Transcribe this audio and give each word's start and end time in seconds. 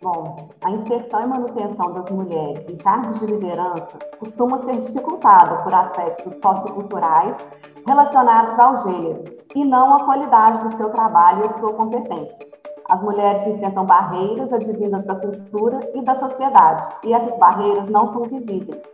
Bom, 0.00 0.50
a 0.64 0.70
inserção 0.70 1.24
e 1.24 1.26
manutenção 1.26 1.92
das 1.92 2.08
mulheres 2.12 2.68
em 2.68 2.76
cargos 2.76 3.18
de 3.18 3.26
liderança 3.26 3.98
costuma 4.20 4.58
ser 4.58 4.76
dificultada 4.78 5.56
por 5.64 5.74
aspectos 5.74 6.36
socioculturais 6.36 7.44
relacionados 7.84 8.56
ao 8.60 8.76
gênero 8.76 9.24
e 9.56 9.64
não 9.64 9.96
à 9.96 10.04
qualidade 10.04 10.60
do 10.60 10.76
seu 10.76 10.90
trabalho 10.90 11.42
e 11.42 11.46
a 11.46 11.50
sua 11.50 11.72
competência. 11.72 12.46
As 12.88 13.02
mulheres 13.02 13.44
enfrentam 13.48 13.84
barreiras 13.84 14.52
advindas 14.52 15.04
da 15.04 15.16
cultura 15.16 15.80
e 15.92 16.00
da 16.00 16.14
sociedade, 16.14 16.86
e 17.02 17.12
essas 17.12 17.36
barreiras 17.36 17.88
não 17.88 18.06
são 18.06 18.22
visíveis. 18.22 18.84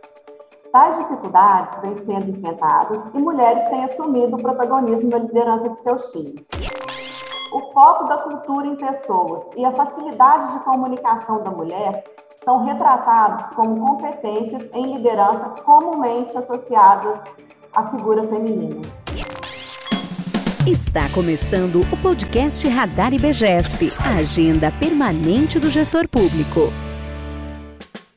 Tais 0.71 0.97
dificuldades 0.97 1.77
vêm 1.81 1.95
sendo 1.97 2.31
enfrentadas 2.31 3.05
e 3.13 3.19
mulheres 3.19 3.63
têm 3.69 3.83
assumido 3.85 4.37
o 4.37 4.41
protagonismo 4.41 5.11
da 5.11 5.19
liderança 5.19 5.69
de 5.69 5.77
seus 5.77 6.11
times 6.11 6.47
o 7.55 7.71
foco 7.71 8.03
da 8.03 8.17
cultura 8.17 8.67
em 8.67 8.75
pessoas 8.75 9.45
e 9.55 9.63
a 9.63 9.71
facilidade 9.71 10.51
de 10.51 10.59
comunicação 10.65 11.41
da 11.41 11.49
mulher 11.49 12.03
são 12.43 12.65
retratados 12.65 13.47
como 13.55 13.79
competências 13.79 14.69
em 14.73 14.97
liderança 14.97 15.51
comumente 15.63 16.37
associadas 16.37 17.21
à 17.73 17.89
figura 17.91 18.27
feminina. 18.27 18.81
Está 20.67 21.07
começando 21.13 21.79
o 21.93 21.97
podcast 22.01 22.67
Radar 22.67 23.13
IBGESP, 23.13 23.89
a 24.03 24.19
agenda 24.19 24.69
permanente 24.77 25.57
do 25.57 25.69
gestor 25.69 26.09
público. 26.09 26.73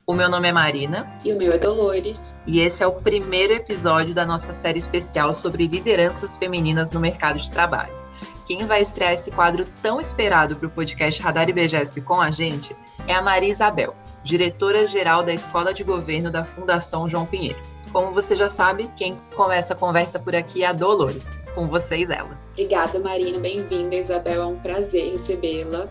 O 0.04 0.14
meu 0.14 0.28
nome 0.28 0.48
é 0.48 0.52
Marina. 0.52 1.06
E 1.24 1.32
o 1.32 1.38
meu 1.38 1.52
é 1.52 1.58
Dolores. 1.58 2.34
E 2.44 2.58
esse 2.58 2.82
é 2.82 2.86
o 2.88 2.92
primeiro 2.92 3.52
episódio 3.52 4.12
da 4.12 4.26
nossa 4.26 4.52
série 4.52 4.80
especial 4.80 5.32
sobre 5.32 5.68
lideranças 5.68 6.36
femininas 6.36 6.90
no 6.90 6.98
mercado 6.98 7.38
de 7.38 7.48
trabalho. 7.48 8.07
Quem 8.48 8.66
vai 8.66 8.80
estrear 8.80 9.12
esse 9.12 9.30
quadro 9.30 9.66
tão 9.82 10.00
esperado 10.00 10.56
para 10.56 10.66
o 10.66 10.70
podcast 10.70 11.20
Radar 11.20 11.50
IBGESP 11.50 12.00
com 12.00 12.18
a 12.18 12.30
gente 12.30 12.74
é 13.06 13.12
a 13.12 13.20
Maria 13.20 13.50
Isabel, 13.50 13.94
diretora-geral 14.24 15.22
da 15.22 15.34
Escola 15.34 15.74
de 15.74 15.84
Governo 15.84 16.30
da 16.30 16.46
Fundação 16.46 17.10
João 17.10 17.26
Pinheiro. 17.26 17.60
Como 17.92 18.10
você 18.14 18.34
já 18.34 18.48
sabe, 18.48 18.90
quem 18.96 19.20
começa 19.36 19.74
a 19.74 19.76
conversa 19.76 20.18
por 20.18 20.34
aqui 20.34 20.64
é 20.64 20.68
a 20.68 20.72
Dolores. 20.72 21.26
Com 21.54 21.68
vocês, 21.68 22.08
ela. 22.08 22.40
Obrigada, 22.52 22.98
Marina. 23.00 23.38
Bem-vinda, 23.38 23.94
Isabel. 23.94 24.42
É 24.42 24.46
um 24.46 24.58
prazer 24.58 25.12
recebê-la. 25.12 25.86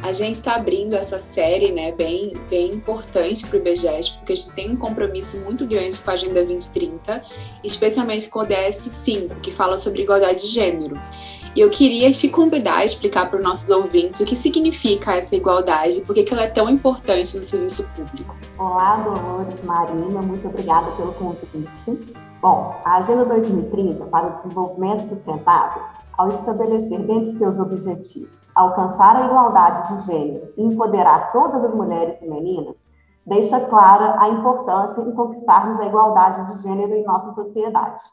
A 0.00 0.12
gente 0.12 0.36
está 0.36 0.54
abrindo 0.54 0.94
essa 0.94 1.18
série, 1.18 1.72
né, 1.72 1.90
bem, 1.90 2.34
bem 2.48 2.70
importante 2.70 3.44
para 3.48 3.56
o 3.56 3.60
IBGES, 3.60 4.10
porque 4.10 4.32
a 4.32 4.36
gente 4.36 4.52
tem 4.52 4.70
um 4.70 4.76
compromisso 4.76 5.40
muito 5.40 5.66
grande 5.66 5.98
com 5.98 6.10
a 6.10 6.14
Agenda 6.14 6.44
2030, 6.44 7.22
especialmente 7.64 8.28
com 8.30 8.38
o 8.38 8.46
DS5, 8.46 9.40
que 9.40 9.50
fala 9.50 9.76
sobre 9.76 10.02
igualdade 10.02 10.40
de 10.40 10.46
gênero. 10.46 10.98
E 11.54 11.60
eu 11.60 11.68
queria 11.68 12.12
te 12.12 12.28
convidar 12.28 12.76
a 12.76 12.84
explicar 12.84 13.28
para 13.28 13.38
os 13.38 13.44
nossos 13.44 13.68
ouvintes 13.70 14.20
o 14.20 14.24
que 14.24 14.36
significa 14.36 15.16
essa 15.16 15.34
igualdade 15.34 16.00
por 16.02 16.14
que 16.14 16.24
ela 16.32 16.44
é 16.44 16.48
tão 16.50 16.70
importante 16.70 17.36
no 17.36 17.42
serviço 17.42 17.90
público. 17.90 18.36
Olá, 18.56 18.96
Dolores, 18.98 19.60
Marina, 19.64 20.22
muito 20.22 20.46
obrigada 20.46 20.92
pelo 20.92 21.12
convite. 21.14 22.14
Bom, 22.40 22.80
a 22.84 22.98
Agenda 22.98 23.24
2030 23.24 24.04
para 24.06 24.28
o 24.28 24.34
Desenvolvimento 24.34 25.08
Sustentável, 25.08 25.82
ao 26.16 26.28
estabelecer 26.28 27.00
dentre 27.00 27.32
seus 27.32 27.58
objetivos 27.58 28.48
alcançar 28.54 29.16
a 29.16 29.26
igualdade 29.26 29.92
de 29.92 30.06
gênero 30.06 30.52
e 30.56 30.62
empoderar 30.62 31.32
todas 31.32 31.64
as 31.64 31.74
mulheres 31.74 32.16
e 32.22 32.28
meninas, 32.28 32.84
deixa 33.26 33.58
clara 33.58 34.22
a 34.22 34.28
importância 34.28 35.00
em 35.00 35.10
conquistarmos 35.12 35.80
a 35.80 35.86
igualdade 35.86 36.52
de 36.52 36.62
gênero 36.62 36.94
em 36.94 37.02
nossa 37.02 37.32
sociedade. 37.32 38.04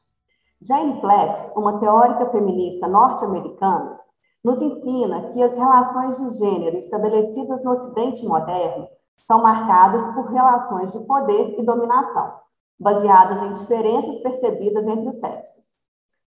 Jane 0.60 1.00
Flex, 1.00 1.52
uma 1.56 1.80
teórica 1.80 2.32
feminista 2.32 2.88
norte-americana, 2.88 4.00
nos 4.44 4.60
ensina 4.60 5.30
que 5.30 5.44
as 5.44 5.56
relações 5.56 6.18
de 6.18 6.30
gênero 6.40 6.78
estabelecidas 6.78 7.64
no 7.64 7.74
Ocidente 7.74 8.26
moderno 8.26 8.88
são 9.28 9.44
marcadas 9.44 10.08
por 10.16 10.26
relações 10.32 10.92
de 10.92 11.00
poder 11.02 11.60
e 11.60 11.64
dominação, 11.64 12.34
baseadas 12.80 13.40
em 13.44 13.54
diferenças 13.54 14.18
percebidas 14.20 14.88
entre 14.88 15.10
os 15.10 15.20
sexos. 15.20 15.78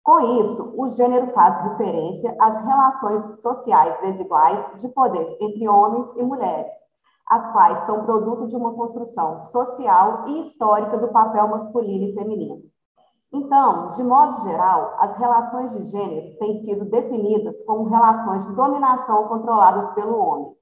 Com 0.04 0.20
isso, 0.40 0.72
o 0.78 0.88
gênero 0.90 1.32
faz 1.32 1.58
referência 1.58 2.36
às 2.40 2.64
relações 2.64 3.40
sociais 3.40 4.00
desiguais 4.02 4.78
de 4.78 4.88
poder 4.88 5.36
entre 5.40 5.68
homens 5.68 6.08
e 6.16 6.22
mulheres, 6.22 6.76
as 7.28 7.50
quais 7.50 7.80
são 7.86 8.04
produto 8.04 8.46
de 8.46 8.54
uma 8.54 8.72
construção 8.72 9.42
social 9.42 10.28
e 10.28 10.42
histórica 10.42 10.96
do 10.96 11.08
papel 11.08 11.48
masculino 11.48 12.04
e 12.04 12.14
feminino. 12.14 12.72
Então, 13.34 13.88
de 13.88 14.04
modo 14.04 14.42
geral, 14.42 14.94
as 14.98 15.14
relações 15.16 15.72
de 15.72 15.86
gênero 15.86 16.36
têm 16.38 16.60
sido 16.60 16.84
definidas 16.84 17.64
como 17.64 17.88
relações 17.88 18.46
de 18.46 18.54
dominação 18.54 19.26
controladas 19.26 19.88
pelo 19.94 20.18
homem. 20.18 20.52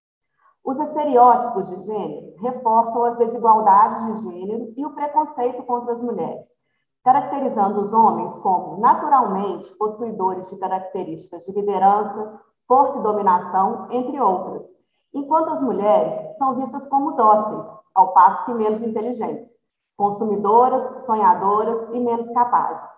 Os 0.65 0.79
estereótipos 0.79 1.69
de 1.69 1.83
gênero 1.83 2.33
reforçam 2.39 3.03
as 3.05 3.17
desigualdades 3.17 4.07
de 4.07 4.23
gênero 4.23 4.73
e 4.77 4.87
o 4.87 4.95
preconceito 4.95 5.65
contra 5.65 5.95
as 5.95 6.01
mulheres, 6.01 6.47
caracterizando 7.03 7.81
os 7.81 7.93
homens 7.93 8.39
como 8.39 8.79
naturalmente 8.79 9.75
possuidores 9.77 10.49
de 10.49 10.57
características 10.57 11.43
de 11.43 11.53
liderança, 11.53 12.41
força 12.69 13.01
e 13.01 13.03
dominação, 13.03 13.89
entre 13.91 14.21
outras, 14.21 14.65
enquanto 15.13 15.51
as 15.51 15.61
mulheres 15.61 16.15
são 16.39 16.55
vistas 16.55 16.87
como 16.87 17.17
dóceis, 17.17 17.69
ao 17.93 18.13
passo 18.13 18.45
que 18.45 18.55
menos 18.55 18.85
inteligentes 18.85 19.61
consumidoras, 20.01 21.05
sonhadoras 21.05 21.91
e 21.93 22.01
menos 22.01 22.27
capazes. 22.31 22.89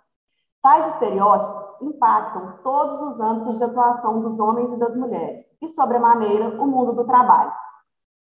Tais 0.62 0.86
estereótipos 0.94 1.74
impactam 1.80 2.58
todos 2.62 3.00
os 3.00 3.18
âmbitos 3.18 3.58
de 3.58 3.64
atuação 3.64 4.20
dos 4.20 4.38
homens 4.38 4.70
e 4.70 4.76
das 4.76 4.94
mulheres, 4.94 5.44
e, 5.60 5.68
sobremaneira, 5.70 6.62
o 6.62 6.66
mundo 6.68 6.92
do 6.92 7.04
trabalho. 7.04 7.52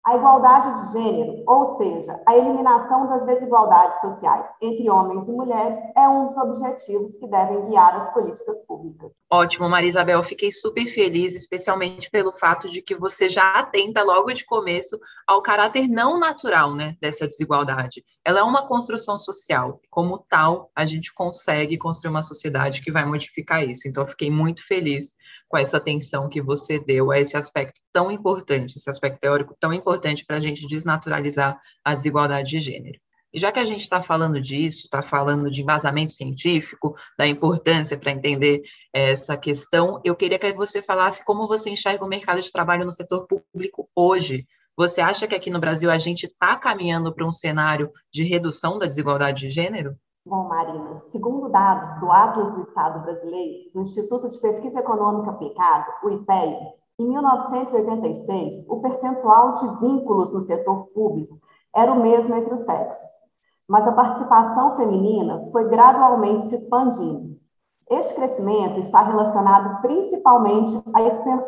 A 0.05 0.17
igualdade 0.17 0.81
de 0.81 0.91
gênero, 0.91 1.43
ou 1.47 1.77
seja, 1.77 2.21
a 2.27 2.37
eliminação 2.37 3.07
das 3.07 3.25
desigualdades 3.25 4.01
sociais 4.01 4.49
entre 4.61 4.89
homens 4.89 5.25
e 5.29 5.31
mulheres, 5.31 5.79
é 5.95 6.09
um 6.09 6.27
dos 6.27 6.35
objetivos 6.35 7.15
que 7.15 7.25
devem 7.25 7.65
guiar 7.67 7.95
as 7.95 8.13
políticas 8.13 8.59
públicas. 8.67 9.13
Ótimo, 9.31 9.69
Maria 9.69 9.89
Isabel, 9.89 10.21
fiquei 10.21 10.51
super 10.51 10.85
feliz, 10.87 11.35
especialmente 11.35 12.11
pelo 12.11 12.33
fato 12.33 12.69
de 12.69 12.81
que 12.81 12.93
você 12.93 13.29
já 13.29 13.53
atenta 13.53 14.03
logo 14.03 14.33
de 14.33 14.45
começo 14.45 14.99
ao 15.25 15.41
caráter 15.41 15.87
não 15.87 16.19
natural 16.19 16.75
né, 16.75 16.97
dessa 16.99 17.25
desigualdade. 17.25 18.03
Ela 18.25 18.41
é 18.41 18.43
uma 18.43 18.67
construção 18.67 19.17
social, 19.17 19.79
como 19.89 20.17
tal, 20.17 20.69
a 20.75 20.85
gente 20.85 21.13
consegue 21.13 21.77
construir 21.77 22.11
uma 22.11 22.21
sociedade 22.21 22.81
que 22.81 22.91
vai 22.91 23.05
modificar 23.05 23.63
isso. 23.63 23.87
Então, 23.87 24.05
fiquei 24.05 24.29
muito 24.29 24.67
feliz 24.67 25.15
com 25.47 25.57
essa 25.57 25.77
atenção 25.77 26.27
que 26.27 26.41
você 26.41 26.77
deu 26.77 27.09
a 27.09 27.19
esse 27.19 27.37
aspecto 27.37 27.79
tão 27.93 28.11
importante, 28.11 28.77
esse 28.77 28.89
aspecto 28.89 29.19
teórico 29.19 29.55
tão 29.57 29.71
importante 29.71 29.92
para 30.25 30.37
a 30.37 30.39
gente 30.39 30.67
desnaturalizar 30.67 31.59
a 31.83 31.93
desigualdade 31.93 32.49
de 32.49 32.59
gênero. 32.59 32.99
E 33.33 33.39
já 33.39 33.51
que 33.51 33.59
a 33.59 33.65
gente 33.65 33.81
está 33.81 33.99
falando 33.99 34.39
disso, 34.39 34.83
está 34.85 35.01
falando 35.01 35.49
de 35.49 35.63
embasamento 35.63 36.13
científico, 36.13 36.95
da 37.17 37.25
importância 37.25 37.97
para 37.97 38.11
entender 38.11 38.61
essa 38.93 39.35
questão, 39.35 39.99
eu 40.03 40.15
queria 40.15 40.37
que 40.37 40.53
você 40.53 40.83
falasse 40.83 41.25
como 41.25 41.47
você 41.47 41.71
enxerga 41.71 42.05
o 42.05 42.07
mercado 42.07 42.39
de 42.39 42.51
trabalho 42.51 42.85
no 42.85 42.91
setor 42.91 43.25
público 43.25 43.89
hoje. 43.95 44.45
Você 44.77 45.01
acha 45.01 45.27
que 45.27 45.33
aqui 45.33 45.49
no 45.49 45.59
Brasil 45.59 45.89
a 45.89 45.97
gente 45.97 46.27
está 46.27 46.55
caminhando 46.55 47.13
para 47.13 47.25
um 47.25 47.31
cenário 47.31 47.91
de 48.11 48.23
redução 48.23 48.77
da 48.77 48.85
desigualdade 48.85 49.47
de 49.47 49.49
gênero? 49.49 49.95
Bom, 50.25 50.47
Marina, 50.47 50.99
segundo 51.11 51.49
dados 51.49 51.99
do 51.99 52.11
Atlas 52.11 52.51
do 52.53 52.61
Estado 52.61 53.01
Brasileiro, 53.01 53.71
do 53.73 53.81
Instituto 53.81 54.29
de 54.29 54.39
Pesquisa 54.39 54.79
Econômica 54.79 55.31
Aplicada, 55.31 55.85
o 56.01 56.09
IPEA, 56.11 56.73
em 56.99 57.07
1986, 57.07 58.65
o 58.67 58.79
percentual 58.79 59.53
de 59.55 59.79
vínculos 59.79 60.31
no 60.31 60.41
setor 60.41 60.85
público 60.93 61.39
era 61.75 61.91
o 61.91 61.99
mesmo 61.99 62.35
entre 62.35 62.53
os 62.53 62.61
sexos, 62.61 63.09
mas 63.67 63.87
a 63.87 63.91
participação 63.91 64.75
feminina 64.75 65.49
foi 65.51 65.67
gradualmente 65.69 66.47
se 66.47 66.55
expandindo. 66.55 67.33
Este 67.89 68.13
crescimento 68.13 68.79
está 68.79 69.01
relacionado 69.01 69.81
principalmente 69.81 70.81
à 70.93 71.01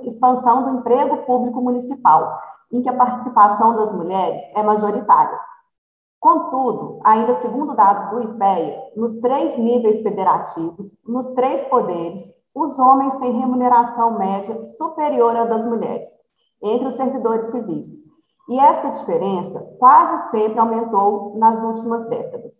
expansão 0.07 0.63
do 0.63 0.79
emprego 0.79 1.17
público 1.25 1.61
municipal, 1.61 2.39
em 2.71 2.81
que 2.81 2.89
a 2.89 2.97
participação 2.97 3.75
das 3.75 3.93
mulheres 3.93 4.41
é 4.55 4.63
majoritária. 4.63 5.39
Contudo, 6.25 6.97
ainda 7.03 7.35
segundo 7.35 7.75
dados 7.75 8.09
do 8.09 8.23
IPEA, 8.23 8.93
nos 8.95 9.19
três 9.19 9.59
níveis 9.59 10.01
federativos, 10.01 10.97
nos 11.07 11.29
três 11.35 11.65
poderes, 11.65 12.23
os 12.55 12.79
homens 12.79 13.15
têm 13.17 13.39
remuneração 13.39 14.17
média 14.17 14.65
superior 14.75 15.35
à 15.35 15.45
das 15.45 15.67
mulheres, 15.67 16.09
entre 16.63 16.87
os 16.87 16.95
servidores 16.95 17.51
civis. 17.51 17.89
E 18.49 18.59
esta 18.59 18.89
diferença 18.89 19.59
quase 19.77 20.31
sempre 20.31 20.59
aumentou 20.59 21.37
nas 21.37 21.61
últimas 21.61 22.09
décadas. 22.09 22.55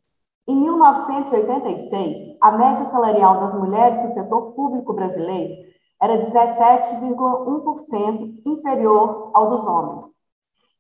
Em 0.47 0.55
1986, 0.55 2.37
a 2.41 2.51
média 2.51 2.85
salarial 2.85 3.39
das 3.39 3.55
mulheres 3.55 4.03
no 4.03 4.11
setor 4.11 4.53
público 4.53 4.93
brasileiro 4.93 5.55
era 5.99 6.19
17,1% 6.19 8.43
inferior 8.45 9.31
ao 9.33 9.49
dos 9.49 9.65
homens. 9.65 10.23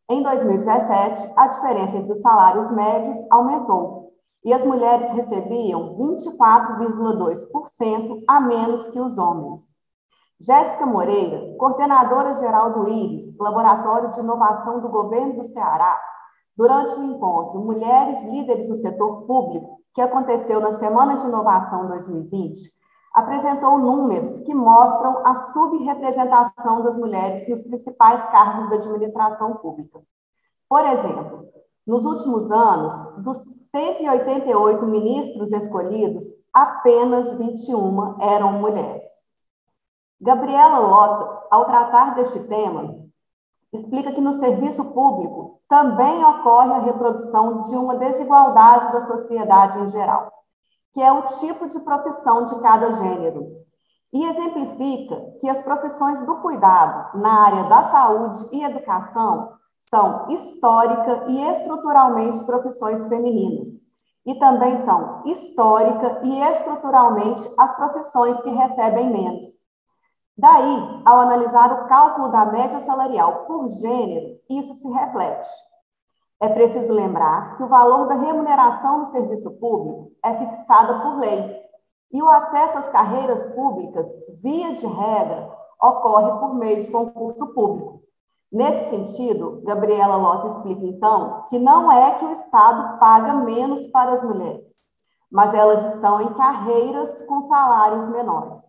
Em 0.07 0.21
2017, 0.21 1.33
a 1.35 1.47
diferença 1.47 1.97
entre 1.97 2.13
os 2.13 2.21
salários 2.21 2.69
médios 2.69 3.25
aumentou 3.31 4.13
e 4.43 4.53
as 4.53 4.63
mulheres 4.63 5.09
recebiam 5.13 5.97
24,2% 5.97 8.23
a 8.27 8.39
menos 8.39 8.85
que 8.89 8.99
os 8.99 9.17
homens. 9.17 9.79
Jéssica 10.39 10.85
Moreira, 10.85 11.55
coordenadora 11.57 12.35
geral 12.35 12.73
do 12.73 12.87
IRIS, 12.87 13.35
Laboratório 13.39 14.11
de 14.11 14.19
Inovação 14.19 14.79
do 14.79 14.89
Governo 14.89 15.37
do 15.37 15.47
Ceará, 15.47 15.99
durante 16.55 16.93
o 16.93 17.03
encontro 17.03 17.61
Mulheres 17.61 18.23
Líderes 18.25 18.67
do 18.67 18.75
Setor 18.75 19.23
Público, 19.23 19.79
que 19.95 20.01
aconteceu 20.01 20.59
na 20.59 20.73
Semana 20.73 21.17
de 21.17 21.25
Inovação 21.25 21.87
2020, 21.87 22.69
apresentou 23.15 23.79
números 23.79 24.39
que 24.41 24.53
mostram 24.53 25.25
a 25.25 25.35
subrepresentação 25.35 26.83
das 26.83 26.97
mulheres 26.97 27.47
nos 27.47 27.63
principais 27.63 28.21
cargos 28.25 28.69
da 28.69 28.75
administração 28.75 29.55
pública. 29.55 30.01
Por 30.67 30.85
exemplo, 30.85 31.47
nos 31.87 32.03
últimos 32.03 32.51
anos, 32.51 33.23
dos 33.23 33.37
188 33.71 34.85
ministros 34.85 35.49
escolhidos, 35.53 36.25
apenas 36.53 37.37
21 37.37 38.21
eram 38.21 38.51
mulheres. 38.53 39.09
Gabriela 40.19 40.79
Lota, 40.79 41.47
ao 41.49 41.65
tratar 41.65 42.15
deste 42.15 42.39
tema, 42.47 42.97
explica 43.71 44.11
que 44.11 44.19
no 44.19 44.33
serviço 44.33 44.83
público 44.83 45.61
também 45.69 46.23
ocorre 46.23 46.73
a 46.73 46.79
reprodução 46.79 47.61
de 47.61 47.77
uma 47.77 47.95
desigualdade 47.95 48.91
da 48.91 49.05
sociedade 49.05 49.79
em 49.79 49.87
geral 49.87 50.35
que 50.95 51.01
é 51.01 51.11
o 51.11 51.23
tipo 51.23 51.67
de 51.67 51.77
profissão 51.81 52.45
de 52.45 52.57
cada 52.61 52.93
gênero, 52.93 53.65
e 54.13 54.25
exemplifica 54.29 55.33
que 55.41 55.49
as 55.49 55.61
profissões 55.61 56.25
do 56.25 56.37
cuidado 56.37 57.19
na 57.19 57.41
área 57.41 57.63
da 57.65 57.83
saúde 57.83 58.47
e 58.53 58.63
educação 58.63 59.51
são 59.77 60.29
histórica 60.29 61.25
e 61.27 61.43
estruturalmente 61.49 62.45
profissões 62.45 63.09
femininas, 63.09 63.71
e 64.25 64.35
também 64.35 64.77
são 64.77 65.21
histórica 65.25 66.21
e 66.23 66.41
estruturalmente 66.41 67.45
as 67.57 67.75
profissões 67.75 68.39
que 68.39 68.51
recebem 68.51 69.11
menos. 69.11 69.51
Daí, 70.37 71.01
ao 71.03 71.19
analisar 71.19 71.73
o 71.73 71.87
cálculo 71.87 72.29
da 72.29 72.45
média 72.45 72.79
salarial 72.79 73.45
por 73.47 73.67
gênero, 73.67 74.39
isso 74.49 74.73
se 74.75 74.89
reflete. 74.91 75.47
É 76.41 76.49
preciso 76.49 76.91
lembrar 76.91 77.55
que 77.55 77.63
o 77.63 77.67
valor 77.67 78.07
da 78.07 78.15
remuneração 78.15 78.99
no 78.99 79.05
serviço 79.07 79.49
público 79.51 80.11
é 80.23 80.33
fixado 80.33 81.01
por 81.01 81.19
lei 81.19 81.61
e 82.11 82.21
o 82.21 82.29
acesso 82.29 82.77
às 82.77 82.89
carreiras 82.89 83.47
públicas, 83.53 84.09
via 84.41 84.73
de 84.73 84.85
regra, 84.85 85.49
ocorre 85.81 86.39
por 86.39 86.55
meio 86.55 86.81
de 86.81 86.91
concurso 86.91 87.47
público. 87.47 88.01
Nesse 88.51 88.89
sentido, 88.89 89.61
Gabriela 89.65 90.15
Lota 90.15 90.47
explica 90.47 90.85
então 90.85 91.43
que 91.49 91.59
não 91.59 91.91
é 91.91 92.11
que 92.11 92.25
o 92.25 92.31
Estado 92.31 92.99
paga 92.99 93.33
menos 93.33 93.87
para 93.87 94.13
as 94.13 94.23
mulheres, 94.23 94.73
mas 95.31 95.53
elas 95.53 95.93
estão 95.93 96.21
em 96.21 96.33
carreiras 96.33 97.21
com 97.23 97.41
salários 97.41 98.07
menores. 98.09 98.61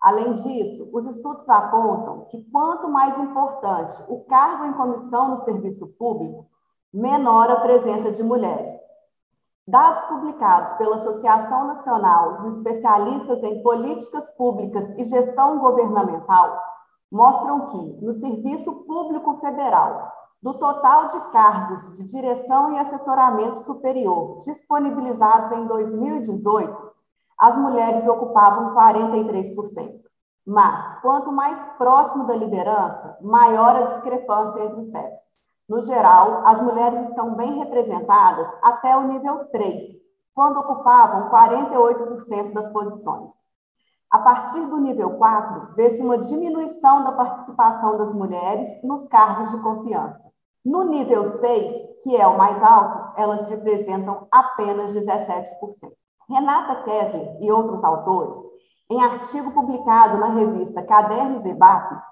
Além 0.00 0.34
disso, 0.34 0.88
os 0.92 1.06
estudos 1.06 1.48
apontam 1.48 2.26
que 2.30 2.42
quanto 2.50 2.88
mais 2.88 3.16
importante 3.18 4.02
o 4.08 4.24
cargo 4.24 4.64
em 4.64 4.72
comissão 4.72 5.28
no 5.28 5.38
serviço 5.38 5.86
público, 5.96 6.48
menor 6.92 7.50
a 7.50 7.60
presença 7.60 8.10
de 8.10 8.22
mulheres. 8.22 8.76
Dados 9.66 10.04
publicados 10.04 10.74
pela 10.74 10.96
Associação 10.96 11.66
Nacional 11.66 12.36
dos 12.36 12.56
Especialistas 12.56 13.42
em 13.42 13.62
Políticas 13.62 14.28
Públicas 14.36 14.90
e 14.98 15.04
Gestão 15.04 15.58
Governamental 15.58 16.60
mostram 17.10 17.66
que, 17.66 18.04
no 18.04 18.12
Serviço 18.12 18.72
Público 18.84 19.38
Federal, 19.38 20.12
do 20.42 20.54
total 20.54 21.08
de 21.08 21.20
cargos 21.30 21.92
de 21.92 22.04
direção 22.04 22.72
e 22.72 22.78
assessoramento 22.78 23.60
superior 23.60 24.38
disponibilizados 24.40 25.52
em 25.52 25.66
2018, 25.66 26.92
as 27.38 27.56
mulheres 27.56 28.06
ocupavam 28.06 28.74
43%. 28.74 30.02
Mas, 30.44 31.00
quanto 31.00 31.32
mais 31.32 31.68
próximo 31.78 32.26
da 32.26 32.34
liderança, 32.34 33.16
maior 33.22 33.76
a 33.76 33.82
discrepância 33.82 34.60
entre 34.64 34.80
os 34.80 34.90
sexos. 34.90 35.32
No 35.72 35.80
geral, 35.80 36.42
as 36.44 36.60
mulheres 36.60 37.08
estão 37.08 37.34
bem 37.34 37.58
representadas 37.58 38.54
até 38.60 38.94
o 38.94 39.04
nível 39.04 39.46
3, 39.46 39.82
quando 40.34 40.58
ocupavam 40.58 41.30
48% 41.30 42.52
das 42.52 42.68
posições. 42.68 43.34
A 44.10 44.18
partir 44.18 44.66
do 44.66 44.76
nível 44.76 45.16
4, 45.16 45.74
vê-se 45.74 46.02
uma 46.02 46.18
diminuição 46.18 47.02
da 47.02 47.12
participação 47.12 47.96
das 47.96 48.14
mulheres 48.14 48.68
nos 48.84 49.08
cargos 49.08 49.50
de 49.50 49.62
confiança. 49.62 50.30
No 50.62 50.82
nível 50.82 51.38
6, 51.38 52.02
que 52.02 52.18
é 52.18 52.26
o 52.26 52.36
mais 52.36 52.62
alto, 52.62 53.14
elas 53.18 53.46
representam 53.46 54.28
apenas 54.30 54.94
17%. 54.94 55.54
Renata 56.28 56.82
Kessler 56.82 57.38
e 57.40 57.50
outros 57.50 57.82
autores, 57.82 58.38
em 58.90 59.02
artigo 59.02 59.52
publicado 59.52 60.18
na 60.18 60.34
revista 60.34 60.82
Cadernos 60.82 61.46
EBAP, 61.46 62.11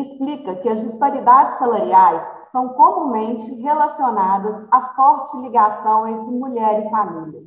explica 0.00 0.54
que 0.56 0.68
as 0.68 0.80
disparidades 0.80 1.58
salariais 1.58 2.24
são 2.52 2.68
comumente 2.70 3.52
relacionadas 3.56 4.64
à 4.70 4.94
forte 4.94 5.36
ligação 5.38 6.06
entre 6.06 6.30
mulher 6.30 6.86
e 6.86 6.90
família. 6.90 7.42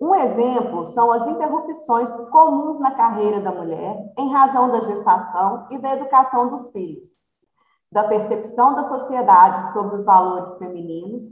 Um 0.00 0.14
exemplo 0.14 0.86
são 0.86 1.10
as 1.12 1.26
interrupções 1.26 2.14
comuns 2.30 2.78
na 2.78 2.92
carreira 2.92 3.40
da 3.40 3.52
mulher 3.52 4.12
em 4.18 4.30
razão 4.30 4.70
da 4.70 4.80
gestação 4.80 5.66
e 5.70 5.78
da 5.78 5.94
educação 5.94 6.48
dos 6.48 6.70
filhos, 6.72 7.10
da 7.90 8.04
percepção 8.04 8.74
da 8.74 8.84
sociedade 8.84 9.72
sobre 9.72 9.96
os 9.96 10.04
valores 10.04 10.56
femininos 10.58 11.24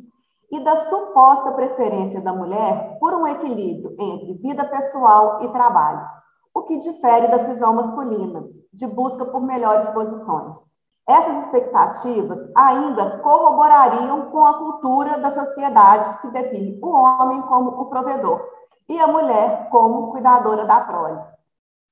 e 0.50 0.61
da 0.61 0.77
suposta 0.85 1.53
preferência 1.53 2.21
da 2.21 2.33
mulher 2.33 2.99
por 2.99 3.15
um 3.15 3.27
equilíbrio 3.27 3.95
entre 3.99 4.35
vida 4.35 4.65
pessoal 4.65 5.43
e 5.43 5.49
trabalho 5.49 6.22
o 6.54 6.62
que 6.62 6.78
difere 6.78 7.28
da 7.28 7.38
visão 7.38 7.75
masculina, 7.75 8.44
de 8.72 8.87
busca 8.87 9.25
por 9.25 9.40
melhores 9.40 9.88
posições. 9.90 10.58
Essas 11.08 11.44
expectativas 11.44 12.38
ainda 12.54 13.19
corroborariam 13.19 14.31
com 14.31 14.44
a 14.44 14.58
cultura 14.58 15.19
da 15.19 15.31
sociedade 15.31 16.20
que 16.20 16.31
define 16.31 16.78
o 16.81 16.88
homem 16.88 17.43
como 17.43 17.70
o 17.70 17.87
provedor 17.87 18.40
e 18.88 19.00
a 19.00 19.06
mulher 19.06 19.69
como 19.70 20.12
cuidadora 20.12 20.64
da 20.64 20.81
prole. 20.81 21.19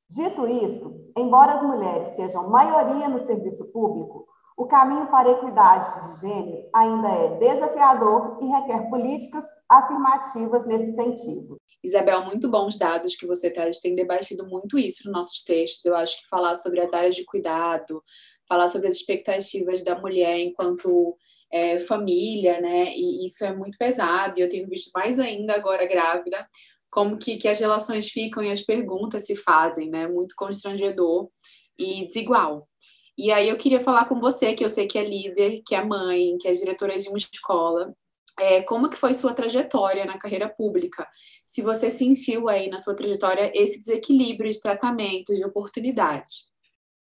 Dito 0.08 0.46
isto, 0.46 0.92
embora 1.16 1.54
as 1.54 1.62
mulheres 1.62 2.10
sejam 2.10 2.48
maioria 2.48 3.08
no 3.08 3.20
serviço 3.20 3.64
público, 3.72 4.26
o 4.56 4.66
caminho 4.66 5.06
para 5.06 5.28
a 5.28 5.32
equidade 5.32 5.88
de 6.02 6.20
gênero 6.20 6.68
ainda 6.74 7.08
é 7.08 7.38
desafiador 7.38 8.36
e 8.40 8.46
requer 8.46 8.90
políticas 8.90 9.46
afirmativas 9.68 10.66
nesse 10.66 10.94
sentido. 10.94 11.59
Isabel, 11.82 12.24
muito 12.24 12.48
bons 12.48 12.78
dados 12.78 13.16
que 13.16 13.26
você 13.26 13.50
traz, 13.50 13.80
tem 13.80 13.94
debatido 13.94 14.46
muito 14.46 14.78
isso 14.78 15.04
nos 15.06 15.12
nossos 15.12 15.42
textos. 15.42 15.84
Eu 15.84 15.96
acho 15.96 16.20
que 16.20 16.28
falar 16.28 16.54
sobre 16.54 16.80
as 16.80 16.92
áreas 16.92 17.16
de 17.16 17.24
cuidado, 17.24 18.02
falar 18.48 18.68
sobre 18.68 18.88
as 18.88 18.96
expectativas 18.96 19.82
da 19.82 19.98
mulher 19.98 20.38
enquanto 20.38 21.16
é, 21.52 21.78
família, 21.80 22.60
né? 22.60 22.92
E 22.94 23.26
isso 23.26 23.44
é 23.44 23.54
muito 23.54 23.78
pesado, 23.78 24.38
e 24.38 24.42
eu 24.42 24.48
tenho 24.48 24.68
visto 24.68 24.90
mais 24.94 25.18
ainda 25.18 25.54
agora 25.54 25.86
grávida, 25.86 26.46
como 26.90 27.18
que, 27.18 27.36
que 27.36 27.48
as 27.48 27.58
relações 27.60 28.08
ficam 28.08 28.42
e 28.42 28.50
as 28.50 28.60
perguntas 28.60 29.26
se 29.26 29.36
fazem, 29.36 29.88
né? 29.90 30.06
Muito 30.06 30.34
constrangedor 30.36 31.30
e 31.78 32.04
desigual. 32.06 32.68
E 33.16 33.30
aí 33.30 33.48
eu 33.48 33.56
queria 33.56 33.80
falar 33.80 34.06
com 34.06 34.20
você, 34.20 34.54
que 34.54 34.64
eu 34.64 34.70
sei 34.70 34.86
que 34.86 34.98
é 34.98 35.04
líder, 35.08 35.62
que 35.66 35.74
é 35.74 35.84
mãe, 35.84 36.36
que 36.38 36.48
é 36.48 36.52
diretora 36.52 36.96
de 36.96 37.08
uma 37.08 37.18
escola, 37.18 37.94
é, 38.38 38.62
como 38.62 38.88
que 38.88 38.96
foi 38.96 39.14
sua 39.14 39.34
trajetória 39.34 40.04
na 40.04 40.18
carreira 40.18 40.48
pública? 40.48 41.06
Se 41.46 41.62
você 41.62 41.90
sentiu 41.90 42.48
aí 42.48 42.68
na 42.70 42.78
sua 42.78 42.94
trajetória 42.94 43.50
esse 43.54 43.80
desequilíbrio 43.80 44.50
de 44.50 44.60
tratamento, 44.60 45.34
de 45.34 45.44
oportunidade. 45.44 46.50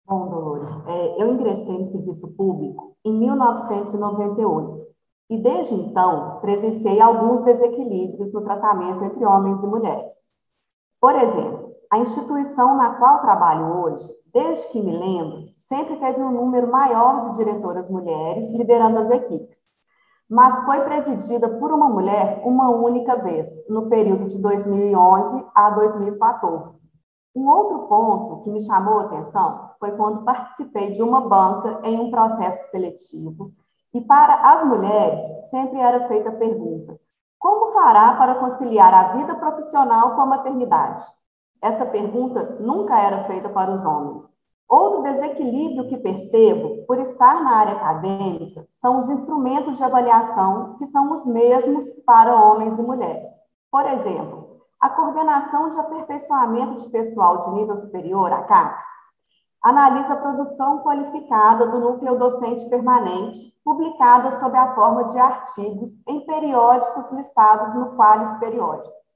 Bom, 0.05 0.29
Dolores, 0.29 0.71
é, 0.87 1.21
eu 1.21 1.33
ingressei 1.33 1.77
no 1.77 1.85
serviço 1.85 2.27
público 2.29 2.95
em 3.03 3.13
1998 3.13 4.87
e 5.29 5.37
desde 5.37 5.73
então 5.73 6.39
presenciei 6.39 7.01
alguns 7.01 7.43
desequilíbrios 7.43 8.31
no 8.31 8.41
tratamento 8.43 9.03
entre 9.03 9.25
homens 9.25 9.61
e 9.61 9.67
mulheres. 9.67 10.15
Por 11.01 11.15
exemplo, 11.15 11.75
a 11.91 11.99
instituição 11.99 12.77
na 12.77 12.95
qual 12.95 13.21
trabalho 13.21 13.81
hoje, 13.81 14.07
desde 14.33 14.67
que 14.69 14.81
me 14.81 14.97
lembro, 14.97 15.49
sempre 15.51 15.97
teve 15.97 16.21
um 16.21 16.31
número 16.31 16.71
maior 16.71 17.29
de 17.29 17.37
diretoras 17.37 17.89
mulheres 17.89 18.49
liderando 18.51 18.99
as 18.99 19.09
equipes 19.09 19.67
mas 20.29 20.65
foi 20.65 20.81
presidida 20.81 21.47
por 21.57 21.71
uma 21.71 21.87
mulher 21.87 22.41
uma 22.43 22.69
única 22.69 23.15
vez, 23.17 23.47
no 23.69 23.89
período 23.89 24.27
de 24.27 24.37
2011 24.41 25.45
a 25.55 25.69
2014. 25.71 26.87
Um 27.35 27.47
outro 27.47 27.87
ponto 27.87 28.43
que 28.43 28.49
me 28.49 28.59
chamou 28.61 28.99
a 28.99 29.03
atenção 29.03 29.71
foi 29.79 29.91
quando 29.91 30.25
participei 30.25 30.91
de 30.91 31.01
uma 31.01 31.21
banca 31.21 31.81
em 31.83 31.99
um 31.99 32.09
processo 32.09 32.71
seletivo 32.71 33.51
e 33.93 34.01
para 34.01 34.53
as 34.53 34.63
mulheres 34.63 35.23
sempre 35.49 35.79
era 35.79 36.07
feita 36.07 36.29
a 36.29 36.35
pergunta: 36.35 36.99
como 37.39 37.71
fará 37.73 38.15
para 38.15 38.35
conciliar 38.35 38.93
a 38.93 39.13
vida 39.13 39.35
profissional 39.35 40.15
com 40.15 40.21
a 40.21 40.25
maternidade? 40.25 41.03
Esta 41.61 41.85
pergunta 41.85 42.57
nunca 42.59 42.99
era 42.99 43.23
feita 43.25 43.49
para 43.49 43.71
os 43.71 43.83
homens. 43.83 44.46
Outro 44.69 45.01
desequilíbrio 45.03 45.87
que 45.87 45.97
percebo, 45.97 46.85
por 46.85 46.99
estar 46.99 47.41
na 47.41 47.55
área 47.55 47.73
acadêmica, 47.73 48.65
são 48.69 48.99
os 48.99 49.09
instrumentos 49.09 49.77
de 49.77 49.83
avaliação 49.83 50.75
que 50.77 50.85
são 50.87 51.13
os 51.13 51.25
mesmos 51.25 51.85
para 52.05 52.35
homens 52.35 52.77
e 52.77 52.81
mulheres. 52.81 53.31
Por 53.71 53.85
exemplo, 53.85 54.57
a 54.79 54.89
coordenação 54.89 55.69
de 55.69 55.79
aperfeiçoamento 55.79 56.83
de 56.83 56.89
pessoal 56.89 57.37
de 57.37 57.51
nível 57.51 57.77
superior, 57.77 58.31
a 58.33 58.43
CAPES, 58.43 58.85
analisa 59.63 60.13
a 60.13 60.17
produção 60.17 60.79
qualificada 60.79 61.67
do 61.67 61.79
núcleo 61.79 62.19
docente 62.19 62.69
permanente, 62.69 63.53
publicada 63.63 64.37
sob 64.39 64.57
a 64.57 64.75
forma 64.75 65.05
de 65.05 65.17
artigos 65.17 65.93
em 66.07 66.25
periódicos 66.25 67.09
listados 67.11 67.73
no 67.73 67.95
Qualis 67.95 68.37
Periódicos. 68.37 69.06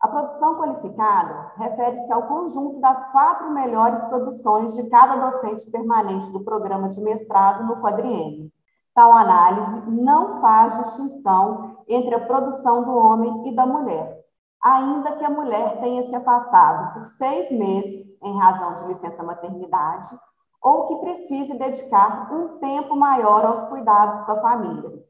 A 0.00 0.06
produção 0.06 0.54
qualificada 0.54 1.52
refere-se 1.56 2.12
ao 2.12 2.28
conjunto 2.28 2.78
das 2.78 3.04
quatro 3.10 3.50
melhores 3.50 4.04
produções 4.04 4.74
de 4.74 4.88
cada 4.88 5.16
docente 5.16 5.68
permanente 5.70 6.30
do 6.30 6.44
programa 6.44 6.88
de 6.88 7.00
mestrado 7.00 7.66
no 7.66 7.80
quadriênio. 7.80 8.48
Tal 8.94 9.12
análise 9.12 9.90
não 9.90 10.40
faz 10.40 10.76
distinção 10.78 11.78
entre 11.88 12.14
a 12.14 12.24
produção 12.24 12.84
do 12.84 12.94
homem 12.94 13.48
e 13.48 13.56
da 13.56 13.66
mulher, 13.66 14.24
ainda 14.62 15.16
que 15.16 15.24
a 15.24 15.30
mulher 15.30 15.80
tenha 15.80 16.04
se 16.04 16.14
afastado 16.14 16.94
por 16.94 17.04
seis 17.04 17.50
meses 17.50 18.06
em 18.22 18.38
razão 18.38 18.74
de 18.74 18.84
licença 18.92 19.24
maternidade 19.24 20.16
ou 20.62 20.86
que 20.86 20.96
precise 20.96 21.58
dedicar 21.58 22.32
um 22.32 22.58
tempo 22.58 22.94
maior 22.96 23.44
aos 23.44 23.64
cuidados 23.64 24.24
da 24.28 24.40
família. 24.40 25.07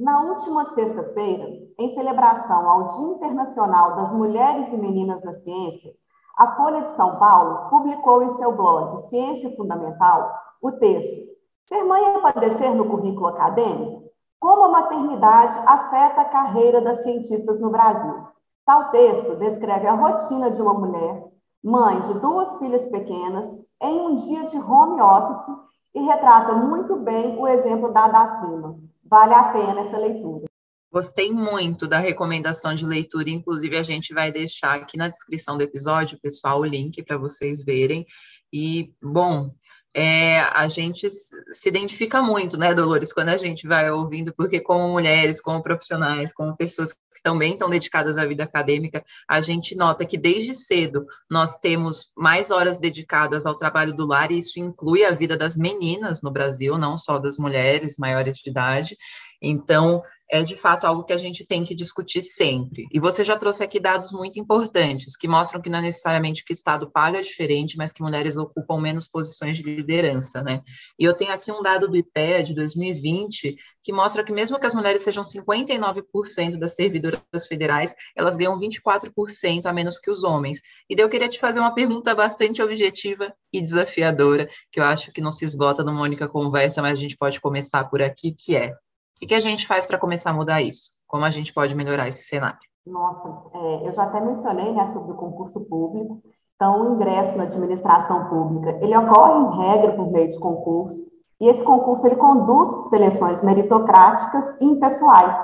Na 0.00 0.22
última 0.22 0.64
sexta-feira, 0.64 1.46
em 1.78 1.90
celebração 1.90 2.66
ao 2.66 2.84
Dia 2.84 3.16
Internacional 3.16 3.96
das 3.96 4.10
Mulheres 4.14 4.72
e 4.72 4.78
Meninas 4.78 5.22
na 5.22 5.34
Ciência, 5.34 5.92
a 6.38 6.56
Folha 6.56 6.80
de 6.80 6.92
São 6.92 7.18
Paulo 7.18 7.68
publicou 7.68 8.22
em 8.22 8.30
seu 8.30 8.50
blog 8.56 8.96
Ciência 9.10 9.54
Fundamental 9.54 10.32
o 10.62 10.72
texto 10.72 11.28
Ser 11.68 11.84
mãe 11.84 12.02
é 12.02 12.18
padecer 12.18 12.74
no 12.74 12.88
currículo 12.88 13.26
acadêmico? 13.26 14.04
Como 14.40 14.64
a 14.64 14.68
maternidade 14.70 15.58
afeta 15.66 16.22
a 16.22 16.30
carreira 16.30 16.80
das 16.80 17.02
cientistas 17.02 17.60
no 17.60 17.68
Brasil? 17.68 18.26
Tal 18.64 18.90
texto 18.90 19.36
descreve 19.36 19.86
a 19.86 19.92
rotina 19.92 20.50
de 20.50 20.62
uma 20.62 20.72
mulher, 20.72 21.30
mãe 21.62 22.00
de 22.00 22.14
duas 22.20 22.56
filhas 22.56 22.86
pequenas, 22.86 23.46
em 23.82 24.00
um 24.00 24.16
dia 24.16 24.44
de 24.44 24.56
home 24.56 24.98
office 25.02 25.46
e 25.94 26.00
retrata 26.00 26.54
muito 26.54 26.96
bem 26.96 27.36
o 27.36 27.46
exemplo 27.48 27.92
dado 27.92 28.16
acima. 28.16 28.78
Vale 29.04 29.34
a 29.34 29.44
pena 29.44 29.80
essa 29.80 29.98
leitura. 29.98 30.44
Gostei 30.92 31.32
muito 31.32 31.86
da 31.86 31.98
recomendação 31.98 32.74
de 32.74 32.84
leitura, 32.84 33.30
inclusive 33.30 33.76
a 33.76 33.82
gente 33.82 34.12
vai 34.12 34.32
deixar 34.32 34.74
aqui 34.74 34.96
na 34.96 35.08
descrição 35.08 35.56
do 35.56 35.62
episódio, 35.62 36.18
pessoal, 36.20 36.60
o 36.60 36.64
link 36.64 37.00
para 37.04 37.16
vocês 37.16 37.62
verem. 37.64 38.04
E, 38.52 38.92
bom, 39.00 39.52
é, 39.94 40.40
a 40.40 40.68
gente 40.68 41.08
se 41.10 41.68
identifica 41.68 42.22
muito, 42.22 42.56
né, 42.56 42.72
Dolores, 42.72 43.12
quando 43.12 43.30
a 43.30 43.36
gente 43.36 43.66
vai 43.66 43.90
ouvindo, 43.90 44.32
porque 44.32 44.60
como 44.60 44.88
mulheres, 44.88 45.40
como 45.40 45.62
profissionais, 45.62 46.32
como 46.32 46.56
pessoas 46.56 46.92
que 46.92 47.22
também 47.22 47.52
estão 47.52 47.68
dedicadas 47.68 48.16
à 48.16 48.24
vida 48.24 48.44
acadêmica, 48.44 49.04
a 49.28 49.40
gente 49.40 49.74
nota 49.74 50.06
que 50.06 50.16
desde 50.16 50.54
cedo 50.54 51.06
nós 51.28 51.56
temos 51.56 52.08
mais 52.16 52.50
horas 52.50 52.78
dedicadas 52.78 53.46
ao 53.46 53.56
trabalho 53.56 53.94
do 53.94 54.06
lar, 54.06 54.30
e 54.30 54.38
isso 54.38 54.60
inclui 54.60 55.04
a 55.04 55.10
vida 55.10 55.36
das 55.36 55.56
meninas 55.56 56.22
no 56.22 56.30
Brasil, 56.30 56.78
não 56.78 56.96
só 56.96 57.18
das 57.18 57.36
mulheres 57.36 57.96
maiores 57.98 58.36
de 58.36 58.50
idade. 58.50 58.96
Então, 59.42 60.02
é 60.30 60.42
de 60.42 60.56
fato 60.56 60.84
algo 60.84 61.02
que 61.02 61.12
a 61.12 61.16
gente 61.16 61.44
tem 61.44 61.64
que 61.64 61.74
discutir 61.74 62.22
sempre. 62.22 62.86
E 62.92 63.00
você 63.00 63.24
já 63.24 63.36
trouxe 63.36 63.64
aqui 63.64 63.80
dados 63.80 64.12
muito 64.12 64.38
importantes, 64.38 65.16
que 65.16 65.26
mostram 65.26 65.60
que 65.60 65.68
não 65.68 65.80
é 65.80 65.82
necessariamente 65.82 66.44
que 66.44 66.52
o 66.52 66.54
Estado 66.54 66.88
paga 66.88 67.20
diferente, 67.20 67.76
mas 67.76 67.92
que 67.92 68.00
mulheres 68.00 68.36
ocupam 68.36 68.80
menos 68.80 69.08
posições 69.08 69.56
de 69.56 69.64
liderança, 69.64 70.40
né? 70.40 70.62
E 70.96 71.04
eu 71.04 71.14
tenho 71.14 71.32
aqui 71.32 71.50
um 71.50 71.62
dado 71.62 71.88
do 71.88 71.96
IPEA 71.96 72.44
de 72.44 72.54
2020, 72.54 73.56
que 73.82 73.92
mostra 73.92 74.22
que 74.22 74.32
mesmo 74.32 74.58
que 74.58 74.66
as 74.66 74.74
mulheres 74.74 75.02
sejam 75.02 75.24
59% 75.24 76.58
das 76.58 76.74
servidoras 76.76 77.46
federais, 77.48 77.92
elas 78.16 78.36
ganham 78.36 78.58
24% 78.58 79.66
a 79.66 79.72
menos 79.72 79.98
que 79.98 80.10
os 80.10 80.22
homens. 80.22 80.60
E 80.88 80.94
daí 80.94 81.04
eu 81.04 81.10
queria 81.10 81.28
te 81.28 81.40
fazer 81.40 81.58
uma 81.58 81.74
pergunta 81.74 82.14
bastante 82.14 82.62
objetiva 82.62 83.34
e 83.52 83.60
desafiadora, 83.60 84.48
que 84.70 84.78
eu 84.78 84.84
acho 84.84 85.10
que 85.12 85.20
não 85.20 85.32
se 85.32 85.44
esgota 85.44 85.82
numa 85.82 86.02
única 86.02 86.28
conversa, 86.28 86.80
mas 86.80 86.92
a 86.92 87.02
gente 87.02 87.16
pode 87.16 87.40
começar 87.40 87.84
por 87.84 88.00
aqui, 88.00 88.32
que 88.32 88.54
é 88.54 88.74
o 89.22 89.26
que 89.26 89.34
a 89.34 89.40
gente 89.40 89.66
faz 89.66 89.86
para 89.86 89.98
começar 89.98 90.30
a 90.30 90.34
mudar 90.34 90.62
isso? 90.62 90.92
Como 91.06 91.24
a 91.24 91.30
gente 91.30 91.52
pode 91.52 91.74
melhorar 91.74 92.08
esse 92.08 92.22
cenário? 92.22 92.58
Nossa, 92.86 93.28
é, 93.54 93.88
eu 93.88 93.92
já 93.92 94.04
até 94.04 94.20
mencionei 94.20 94.72
né, 94.72 94.90
sobre 94.92 95.12
o 95.12 95.16
concurso 95.16 95.60
público. 95.60 96.22
Então, 96.56 96.82
o 96.82 96.94
ingresso 96.94 97.36
na 97.36 97.44
administração 97.44 98.28
pública, 98.28 98.78
ele 98.82 98.96
ocorre 98.96 99.40
em 99.40 99.58
regra 99.58 99.92
por 99.92 100.10
meio 100.10 100.28
de 100.28 100.38
concurso, 100.38 101.06
e 101.40 101.48
esse 101.48 101.64
concurso 101.64 102.06
ele 102.06 102.16
conduz 102.16 102.90
seleções 102.90 103.42
meritocráticas 103.42 104.56
e 104.60 104.66
impessoais. 104.66 105.38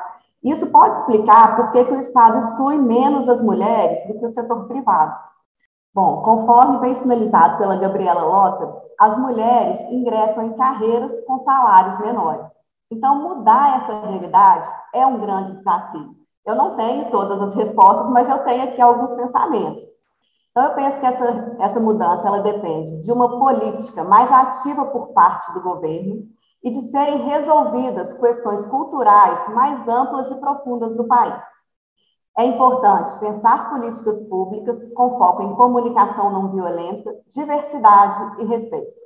Isso 0.45 0.67
pode 0.67 0.99
explicar 0.99 1.57
por 1.57 1.73
que, 1.73 1.85
que 1.85 1.93
o 1.93 2.01
Estado 2.01 2.39
exclui 2.39 2.77
menos 2.77 3.29
as 3.29 3.41
mulheres 3.41 4.07
do 4.07 4.19
que 4.19 4.27
o 4.27 4.31
setor 4.31 4.69
privado. 4.69 5.17
Bom, 5.95 6.21
conforme 6.23 6.81
bem 6.81 6.95
sinalizado 6.95 7.57
pela 7.57 7.77
Gabriela 7.77 8.23
Lota, 8.23 8.83
as 9.01 9.17
mulheres 9.17 9.81
ingressam 9.91 10.45
em 10.45 10.53
carreiras 10.53 11.19
com 11.27 11.39
salários 11.39 11.99
menores. 12.01 12.53
Então, 12.91 13.21
mudar 13.21 13.79
essa 13.79 14.01
realidade 14.01 14.69
é 14.95 15.07
um 15.07 15.19
grande 15.19 15.57
desafio. 15.57 16.15
Eu 16.45 16.55
não 16.55 16.77
tenho 16.77 17.11
todas 17.11 17.43
as 17.43 17.55
respostas, 17.55 18.09
mas 18.11 18.29
eu 18.29 18.39
tenho 18.45 18.65
aqui 18.65 18.81
alguns 18.81 19.13
pensamentos. 19.15 19.85
Então, 20.51 20.65
eu 20.65 20.75
penso 20.75 21.01
que 21.01 21.07
essa, 21.07 21.57
essa 21.59 21.81
mudança 21.81 22.27
ela 22.27 22.39
depende 22.39 22.99
de 23.01 23.13
uma 23.13 23.39
política 23.39 24.05
mais 24.05 24.31
ativa 24.31 24.85
por 24.87 25.13
parte 25.13 25.53
do 25.53 25.61
governo 25.61 26.29
e 26.63 26.71
de 26.71 26.81
serem 26.91 27.27
resolvidas 27.27 28.13
questões 28.15 28.65
culturais 28.67 29.49
mais 29.53 29.87
amplas 29.87 30.31
e 30.31 30.37
profundas 30.37 30.97
do 30.97 31.07
país. 31.07 31.45
É 32.39 32.45
importante 32.45 33.19
pensar 33.19 33.71
políticas 33.71 34.21
públicas 34.29 34.79
com 34.95 35.17
foco 35.19 35.43
em 35.43 35.55
comunicação 35.55 36.31
não 36.31 36.53
violenta, 36.53 37.11
diversidade 37.29 38.43
e 38.43 38.45
respeito. 38.45 39.06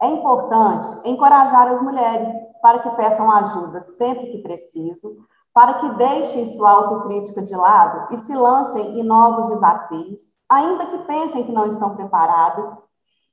É 0.00 0.06
importante 0.06 0.86
encorajar 1.04 1.66
as 1.66 1.82
mulheres 1.82 2.28
para 2.62 2.78
que 2.78 2.90
peçam 2.90 3.30
ajuda 3.32 3.80
sempre 3.80 4.30
que 4.30 4.38
preciso, 4.38 5.16
para 5.52 5.74
que 5.74 5.90
deixem 5.96 6.56
sua 6.56 6.70
autocrítica 6.70 7.42
de 7.42 7.56
lado 7.56 8.14
e 8.14 8.18
se 8.18 8.32
lancem 8.32 9.00
em 9.00 9.02
novos 9.02 9.48
desafios, 9.48 10.20
ainda 10.48 10.86
que 10.86 10.98
pensem 10.98 11.42
que 11.42 11.50
não 11.50 11.66
estão 11.66 11.96
preparadas, 11.96 12.78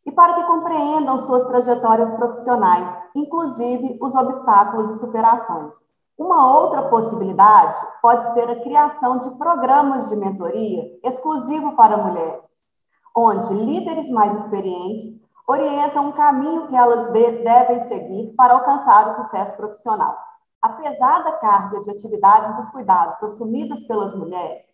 e 0.04 0.12
para 0.12 0.34
que 0.34 0.44
compreendam 0.46 1.20
suas 1.20 1.44
trajetórias 1.46 2.12
profissionais, 2.16 2.90
inclusive 3.16 4.00
os 4.02 4.16
obstáculos 4.16 4.90
e 4.92 5.00
superações. 5.00 5.74
Uma 6.18 6.52
outra 6.58 6.90
possibilidade 6.90 7.76
pode 8.02 8.34
ser 8.34 8.50
a 8.50 8.62
criação 8.62 9.20
de 9.20 9.30
programas 9.32 10.10
de 10.10 10.16
mentoria 10.16 10.84
exclusivo 11.04 11.76
para 11.76 11.98
mulheres, 11.98 12.50
onde 13.16 13.54
líderes 13.54 14.10
mais 14.10 14.42
experientes 14.42 15.25
orientam 15.48 16.08
um 16.08 16.12
caminho 16.12 16.68
que 16.68 16.76
elas 16.76 17.12
devem 17.12 17.82
seguir 17.82 18.34
para 18.36 18.54
alcançar 18.54 19.10
o 19.10 19.16
sucesso 19.16 19.56
profissional. 19.56 20.18
Apesar 20.62 21.24
da 21.24 21.34
carga 21.34 21.82
de 21.82 21.92
atividades 21.92 22.56
dos 22.56 22.70
cuidados 22.72 23.22
assumidas 23.22 23.86
pelas 23.86 24.16
mulheres, 24.16 24.66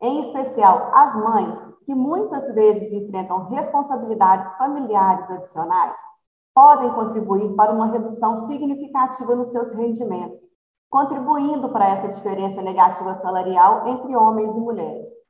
em 0.00 0.20
especial 0.20 0.90
as 0.92 1.14
mães, 1.16 1.58
que 1.84 1.94
muitas 1.94 2.52
vezes 2.54 2.92
enfrentam 2.92 3.48
responsabilidades 3.48 4.52
familiares 4.54 5.28
adicionais, 5.30 5.96
podem 6.54 6.92
contribuir 6.92 7.54
para 7.56 7.72
uma 7.72 7.86
redução 7.86 8.46
significativa 8.46 9.34
nos 9.34 9.50
seus 9.50 9.70
rendimentos, 9.72 10.42
contribuindo 10.90 11.70
para 11.70 11.88
essa 11.88 12.08
diferença 12.08 12.60
negativa 12.60 13.14
salarial 13.14 13.86
entre 13.88 14.14
homens 14.14 14.54
e 14.54 14.60
mulheres. 14.60 15.21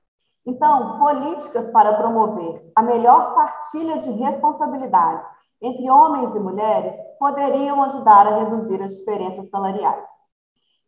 Então, 0.45 0.99
políticas 0.99 1.69
para 1.69 1.95
promover 1.95 2.71
a 2.75 2.83
melhor 2.83 3.35
partilha 3.35 3.99
de 3.99 4.11
responsabilidades 4.11 5.27
entre 5.61 5.89
homens 5.89 6.35
e 6.35 6.41
mulheres 6.41 6.97
poderiam 7.19 7.83
ajudar 7.85 8.27
a 8.27 8.39
reduzir 8.41 8.83
as 8.83 8.93
diferenças 8.97 9.49
salariais. 9.49 10.09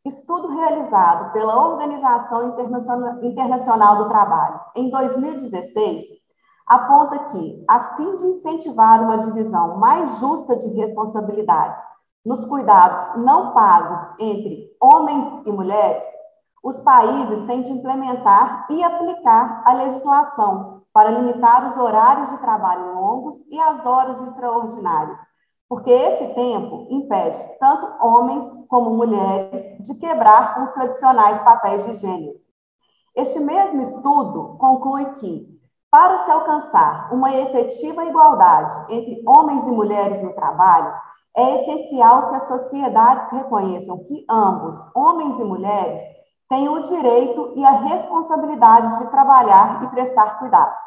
Estudo 0.04 0.48
realizado 0.48 1.32
pela 1.32 1.56
Organização 1.56 2.56
Internacional 3.22 3.96
do 3.96 4.08
Trabalho 4.08 4.60
em 4.74 4.90
2016 4.90 6.04
aponta 6.66 7.18
que, 7.30 7.64
a 7.68 7.94
fim 7.94 8.16
de 8.16 8.26
incentivar 8.26 9.02
uma 9.02 9.18
divisão 9.18 9.76
mais 9.76 10.18
justa 10.18 10.56
de 10.56 10.68
responsabilidades 10.74 11.78
nos 12.24 12.44
cuidados 12.44 13.22
não 13.22 13.52
pagos 13.52 14.00
entre 14.18 14.74
homens 14.80 15.46
e 15.46 15.52
mulheres, 15.52 16.06
os 16.64 16.80
países 16.80 17.44
têm 17.44 17.60
de 17.60 17.70
implementar 17.70 18.66
e 18.70 18.82
aplicar 18.82 19.62
a 19.66 19.74
legislação 19.74 20.82
para 20.94 21.10
limitar 21.10 21.68
os 21.68 21.76
horários 21.76 22.30
de 22.30 22.38
trabalho 22.38 22.94
longos 22.94 23.44
e 23.50 23.60
as 23.60 23.84
horas 23.84 24.18
extraordinárias, 24.28 25.20
porque 25.68 25.90
esse 25.90 26.26
tempo 26.28 26.86
impede 26.88 27.38
tanto 27.60 27.86
homens 28.02 28.46
como 28.66 28.94
mulheres 28.94 29.76
de 29.82 29.94
quebrar 29.96 30.64
os 30.64 30.72
tradicionais 30.72 31.38
papéis 31.40 31.84
de 31.84 31.96
gênero. 31.96 32.38
Este 33.14 33.40
mesmo 33.40 33.82
estudo 33.82 34.56
conclui 34.58 35.04
que, 35.16 35.46
para 35.90 36.16
se 36.18 36.30
alcançar 36.30 37.12
uma 37.12 37.30
efetiva 37.30 38.06
igualdade 38.06 38.74
entre 38.88 39.22
homens 39.26 39.66
e 39.66 39.70
mulheres 39.70 40.22
no 40.22 40.32
trabalho, 40.32 40.94
é 41.36 41.56
essencial 41.56 42.30
que 42.30 42.36
as 42.36 42.48
sociedades 42.48 43.30
reconheçam 43.32 44.02
que 44.04 44.24
ambos, 44.30 44.80
homens 44.94 45.38
e 45.38 45.44
mulheres, 45.44 46.02
têm 46.54 46.68
o 46.68 46.80
direito 46.82 47.52
e 47.56 47.64
a 47.64 47.72
responsabilidade 47.72 48.98
de 48.98 49.10
trabalhar 49.10 49.82
e 49.82 49.88
prestar 49.88 50.38
cuidados. 50.38 50.80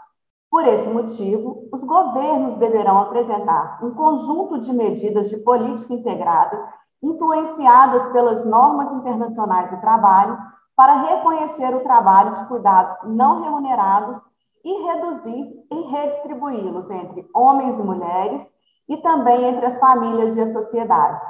Por 0.50 0.65
esse 0.65 0.88
motivo, 0.88 1.67
os 1.74 1.83
governos 1.83 2.55
deverão 2.55 3.00
apresentar 3.00 3.77
um 3.83 3.91
conjunto 3.91 4.59
de 4.59 4.71
medidas 4.71 5.29
de 5.29 5.36
política 5.36 5.93
integrada, 5.93 6.57
influenciadas 7.03 8.07
pelas 8.13 8.45
normas 8.45 8.93
internacionais 8.93 9.69
do 9.69 9.81
trabalho, 9.81 10.38
para 10.74 11.01
reconhecer 11.01 11.75
o 11.75 11.81
trabalho 11.81 12.31
de 12.33 12.45
cuidados 12.45 12.97
não 13.03 13.41
remunerados 13.41 14.21
e 14.63 14.83
reduzir 14.83 15.65
e 15.69 15.81
redistribuí-los 15.81 16.89
entre 16.89 17.27
homens 17.36 17.77
e 17.77 17.83
mulheres 17.83 18.43
e 18.88 18.95
também 18.97 19.43
entre 19.43 19.65
as 19.65 19.77
famílias 19.79 20.38
e 20.38 20.41
as 20.41 20.53
sociedades. 20.53 21.27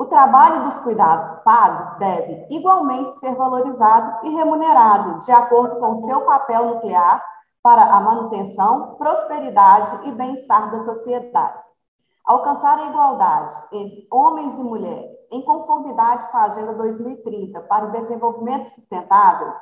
O 0.00 0.06
trabalho 0.06 0.64
dos 0.64 0.78
cuidados 0.78 1.30
pagos 1.44 1.92
deve 1.98 2.46
igualmente 2.48 3.16
ser 3.16 3.34
valorizado 3.34 4.26
e 4.26 4.30
remunerado 4.30 5.20
de 5.20 5.30
acordo 5.30 5.78
com 5.78 6.06
seu 6.06 6.22
papel 6.22 6.68
nuclear 6.68 7.22
para 7.62 7.82
a 7.82 8.00
manutenção, 8.00 8.94
prosperidade 8.94 10.08
e 10.08 10.12
bem-estar 10.12 10.70
das 10.70 10.86
sociedades. 10.86 11.66
Alcançar 12.24 12.78
a 12.78 12.86
igualdade 12.86 13.54
entre 13.72 14.06
homens 14.10 14.58
e 14.58 14.62
mulheres, 14.62 15.18
em 15.30 15.42
conformidade 15.42 16.26
com 16.30 16.38
a 16.38 16.44
Agenda 16.44 16.72
2030 16.72 17.60
para 17.60 17.84
o 17.84 17.90
Desenvolvimento 17.90 18.70
Sustentável, 18.70 19.52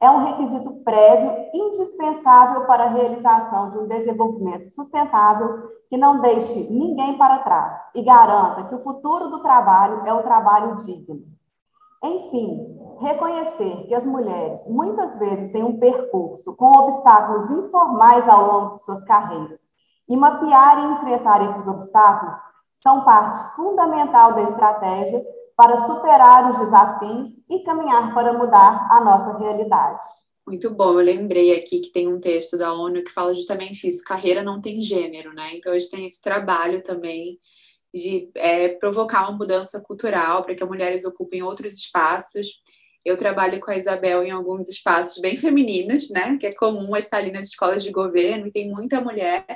é 0.00 0.10
um 0.10 0.24
requisito 0.24 0.72
prévio 0.84 1.32
indispensável 1.54 2.66
para 2.66 2.84
a 2.84 2.90
realização 2.90 3.70
de 3.70 3.78
um 3.78 3.88
desenvolvimento 3.88 4.70
sustentável 4.74 5.70
que 5.88 5.96
não 5.96 6.20
deixe 6.20 6.70
ninguém 6.70 7.16
para 7.16 7.38
trás 7.38 7.74
e 7.94 8.02
garanta 8.02 8.64
que 8.64 8.74
o 8.74 8.82
futuro 8.82 9.28
do 9.28 9.40
trabalho 9.40 10.06
é 10.06 10.12
o 10.12 10.22
trabalho 10.22 10.76
digno. 10.76 11.24
Enfim, 12.02 12.78
reconhecer 13.00 13.86
que 13.86 13.94
as 13.94 14.04
mulheres 14.04 14.68
muitas 14.68 15.16
vezes 15.18 15.50
têm 15.50 15.64
um 15.64 15.78
percurso 15.78 16.54
com 16.54 16.66
obstáculos 16.66 17.50
informais 17.50 18.28
ao 18.28 18.46
longo 18.46 18.76
de 18.76 18.84
suas 18.84 19.02
carreiras 19.04 19.60
e 20.08 20.16
mapear 20.16 20.78
e 20.78 20.92
enfrentar 20.92 21.42
esses 21.48 21.66
obstáculos 21.66 22.36
são 22.72 23.02
parte 23.02 23.56
fundamental 23.56 24.34
da 24.34 24.42
estratégia 24.42 25.24
para 25.56 25.86
superar 25.86 26.50
os 26.50 26.58
desafios 26.58 27.32
e 27.48 27.64
caminhar 27.64 28.12
para 28.12 28.32
mudar 28.32 28.86
a 28.90 29.00
nossa 29.00 29.38
realidade. 29.38 30.04
Muito 30.46 30.70
bom, 30.70 30.92
eu 30.92 31.04
lembrei 31.04 31.58
aqui 31.58 31.80
que 31.80 31.90
tem 31.90 32.06
um 32.06 32.20
texto 32.20 32.56
da 32.56 32.72
ONU 32.72 33.02
que 33.02 33.10
fala 33.10 33.34
justamente 33.34 33.88
isso: 33.88 34.04
carreira 34.04 34.42
não 34.42 34.60
tem 34.60 34.80
gênero, 34.80 35.32
né? 35.32 35.56
Então 35.56 35.72
a 35.72 35.78
gente 35.78 35.90
tem 35.90 36.06
esse 36.06 36.22
trabalho 36.22 36.84
também 36.84 37.40
de 37.92 38.30
é, 38.34 38.68
provocar 38.68 39.28
uma 39.28 39.36
mudança 39.36 39.80
cultural 39.80 40.44
para 40.44 40.54
que 40.54 40.62
as 40.62 40.68
mulheres 40.68 41.04
ocupem 41.04 41.42
outros 41.42 41.72
espaços. 41.72 42.60
Eu 43.06 43.16
trabalho 43.16 43.60
com 43.60 43.70
a 43.70 43.76
Isabel 43.76 44.24
em 44.24 44.32
alguns 44.32 44.68
espaços 44.68 45.22
bem 45.22 45.36
femininos, 45.36 46.10
né? 46.10 46.36
Que 46.38 46.48
é 46.48 46.52
comum 46.52 46.96
estar 46.96 47.18
ali 47.18 47.30
nas 47.30 47.46
escolas 47.46 47.84
de 47.84 47.92
governo 47.92 48.48
e 48.48 48.50
tem 48.50 48.68
muita 48.68 49.00
mulher. 49.00 49.46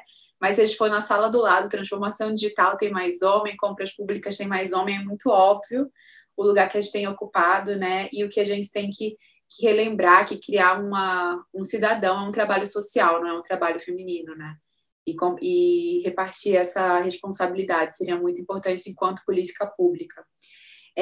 Mas 0.40 0.54
se 0.54 0.62
a 0.62 0.66
gente 0.66 0.78
for 0.78 0.88
na 0.88 1.00
sala 1.00 1.28
do 1.28 1.40
lado, 1.40 1.68
transformação 1.68 2.32
digital 2.32 2.76
tem 2.76 2.92
mais 2.92 3.22
homem, 3.22 3.56
compras 3.56 3.92
públicas 3.92 4.36
tem 4.36 4.46
mais 4.46 4.72
homem, 4.72 4.98
é 4.98 5.02
muito 5.02 5.30
óbvio 5.30 5.90
o 6.36 6.44
lugar 6.44 6.70
que 6.70 6.78
a 6.78 6.80
gente 6.80 6.92
tem 6.92 7.08
ocupado, 7.08 7.74
né? 7.74 8.08
E 8.12 8.22
o 8.22 8.28
que 8.28 8.38
a 8.38 8.44
gente 8.44 8.70
tem 8.70 8.88
que, 8.88 9.16
que 9.48 9.66
relembrar, 9.66 10.28
que 10.28 10.38
criar 10.38 10.80
uma, 10.80 11.44
um 11.52 11.64
cidadão 11.64 12.24
é 12.24 12.28
um 12.28 12.30
trabalho 12.30 12.68
social, 12.68 13.20
não 13.20 13.30
é 13.30 13.32
um 13.36 13.42
trabalho 13.42 13.80
feminino, 13.80 14.36
né? 14.36 14.54
E, 15.04 15.16
com, 15.16 15.34
e 15.42 16.02
repartir 16.04 16.54
essa 16.54 17.00
responsabilidade 17.00 17.96
seria 17.96 18.16
muito 18.16 18.40
importante 18.40 18.88
enquanto 18.88 19.24
política 19.26 19.66
pública. 19.66 20.24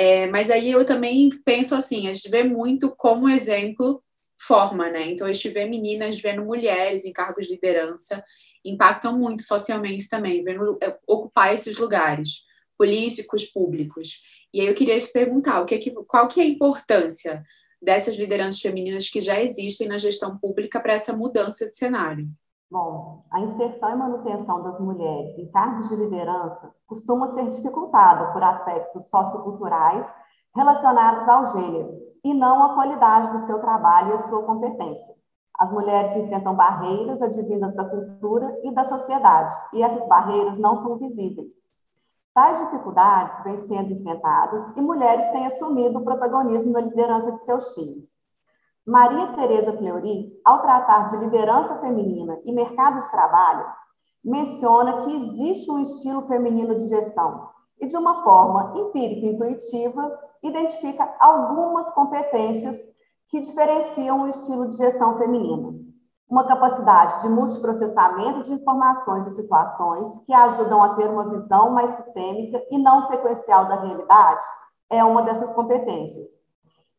É, 0.00 0.28
mas 0.28 0.48
aí 0.48 0.70
eu 0.70 0.86
também 0.86 1.28
penso 1.44 1.74
assim, 1.74 2.06
a 2.06 2.14
gente 2.14 2.30
vê 2.30 2.44
muito 2.44 2.94
como 2.94 3.28
exemplo 3.28 4.00
forma, 4.40 4.88
né? 4.88 5.10
Então 5.10 5.26
a 5.26 5.32
gente 5.32 5.48
vê 5.48 5.64
meninas 5.64 6.20
vendo 6.20 6.44
mulheres 6.44 7.04
em 7.04 7.12
cargos 7.12 7.46
de 7.46 7.54
liderança, 7.54 8.22
impactam 8.64 9.18
muito 9.18 9.42
socialmente 9.42 10.08
também, 10.08 10.44
vendo 10.44 10.78
é, 10.80 10.96
ocupar 11.04 11.52
esses 11.52 11.76
lugares 11.78 12.44
políticos, 12.78 13.46
públicos. 13.46 14.20
E 14.54 14.60
aí 14.60 14.68
eu 14.68 14.74
queria 14.74 14.96
te 15.00 15.12
perguntar, 15.12 15.60
o 15.60 15.66
que 15.66 15.74
é 15.74 15.78
que, 15.78 15.90
qual 15.90 16.28
que 16.28 16.40
é 16.40 16.44
a 16.44 16.46
importância 16.46 17.42
dessas 17.82 18.14
lideranças 18.14 18.60
femininas 18.60 19.08
que 19.10 19.20
já 19.20 19.42
existem 19.42 19.88
na 19.88 19.98
gestão 19.98 20.38
pública 20.38 20.78
para 20.78 20.92
essa 20.92 21.12
mudança 21.12 21.68
de 21.68 21.76
cenário? 21.76 22.28
Bom, 22.70 23.24
a 23.30 23.40
inserção 23.40 23.90
e 23.90 23.96
manutenção 23.96 24.62
das 24.62 24.78
mulheres 24.78 25.38
em 25.38 25.50
cargos 25.50 25.88
de 25.88 25.96
liderança 25.96 26.70
costuma 26.86 27.28
ser 27.28 27.48
dificultada 27.48 28.30
por 28.30 28.42
aspectos 28.42 29.08
socioculturais 29.08 30.14
relacionados 30.54 31.26
ao 31.26 31.46
gênero 31.46 31.98
e 32.22 32.34
não 32.34 32.62
à 32.62 32.74
qualidade 32.74 33.32
do 33.32 33.46
seu 33.46 33.58
trabalho 33.58 34.10
e 34.10 34.12
a 34.16 34.28
sua 34.28 34.42
competência. 34.42 35.14
As 35.58 35.72
mulheres 35.72 36.14
enfrentam 36.14 36.54
barreiras 36.54 37.22
advindas 37.22 37.74
da 37.74 37.86
cultura 37.86 38.60
e 38.62 38.70
da 38.70 38.84
sociedade, 38.84 39.54
e 39.72 39.82
essas 39.82 40.06
barreiras 40.06 40.58
não 40.58 40.76
são 40.76 40.98
visíveis. 40.98 41.68
Tais 42.34 42.58
dificuldades 42.58 43.42
vêm 43.44 43.58
sendo 43.62 43.94
enfrentadas 43.94 44.68
e 44.76 44.82
mulheres 44.82 45.26
têm 45.30 45.46
assumido 45.46 45.98
o 45.98 46.04
protagonismo 46.04 46.70
na 46.70 46.82
liderança 46.82 47.32
de 47.32 47.40
seus 47.40 47.74
times. 47.74 48.27
Maria 48.88 49.26
Tereza 49.34 49.76
Fleury, 49.76 50.32
ao 50.42 50.62
tratar 50.62 51.08
de 51.08 51.18
liderança 51.18 51.76
feminina 51.76 52.40
e 52.42 52.50
mercado 52.50 53.00
de 53.00 53.10
trabalho, 53.10 53.66
menciona 54.24 55.02
que 55.02 55.14
existe 55.14 55.70
um 55.70 55.78
estilo 55.82 56.26
feminino 56.26 56.74
de 56.74 56.86
gestão 56.86 57.50
e, 57.78 57.86
de 57.86 57.94
uma 57.94 58.24
forma 58.24 58.72
empírico-intuitiva, 58.78 60.18
identifica 60.42 61.06
algumas 61.20 61.90
competências 61.90 62.78
que 63.28 63.40
diferenciam 63.40 64.22
o 64.22 64.28
estilo 64.28 64.66
de 64.66 64.78
gestão 64.78 65.18
feminino. 65.18 65.84
Uma 66.26 66.46
capacidade 66.46 67.20
de 67.20 67.28
multiprocessamento 67.28 68.44
de 68.44 68.54
informações 68.54 69.26
e 69.26 69.32
situações 69.32 70.08
que 70.24 70.32
ajudam 70.32 70.82
a 70.82 70.94
ter 70.94 71.10
uma 71.10 71.28
visão 71.28 71.72
mais 71.72 71.90
sistêmica 71.90 72.64
e 72.70 72.78
não 72.78 73.06
sequencial 73.08 73.66
da 73.66 73.82
realidade 73.82 74.46
é 74.88 75.04
uma 75.04 75.22
dessas 75.22 75.52
competências 75.52 76.47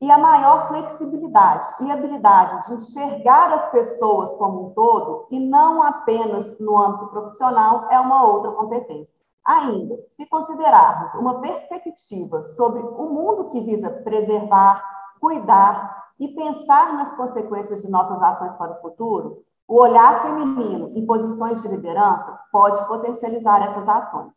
e 0.01 0.09
a 0.09 0.17
maior 0.17 0.67
flexibilidade 0.67 1.67
e 1.81 1.91
habilidade 1.91 2.67
de 2.67 2.73
enxergar 2.75 3.53
as 3.53 3.69
pessoas 3.69 4.33
como 4.35 4.67
um 4.67 4.69
todo 4.71 5.27
e 5.29 5.39
não 5.39 5.83
apenas 5.83 6.57
no 6.59 6.77
âmbito 6.77 7.07
profissional 7.07 7.87
é 7.89 7.99
uma 7.99 8.23
outra 8.23 8.51
competência. 8.53 9.21
Ainda, 9.45 9.97
se 10.07 10.25
considerarmos 10.27 11.13
uma 11.15 11.41
perspectiva 11.41 12.41
sobre 12.43 12.81
o 12.81 13.09
mundo 13.09 13.49
que 13.49 13.61
visa 13.61 13.89
preservar, 13.89 14.83
cuidar 15.19 16.11
e 16.19 16.29
pensar 16.29 16.93
nas 16.93 17.13
consequências 17.13 17.81
de 17.81 17.89
nossas 17.89 18.21
ações 18.21 18.53
para 18.55 18.73
o 18.73 18.81
futuro, 18.81 19.43
o 19.67 19.79
olhar 19.79 20.21
feminino 20.21 20.91
em 20.95 21.05
posições 21.05 21.61
de 21.61 21.67
liderança 21.67 22.39
pode 22.51 22.87
potencializar 22.87 23.61
essas 23.63 23.87
ações. 23.87 24.33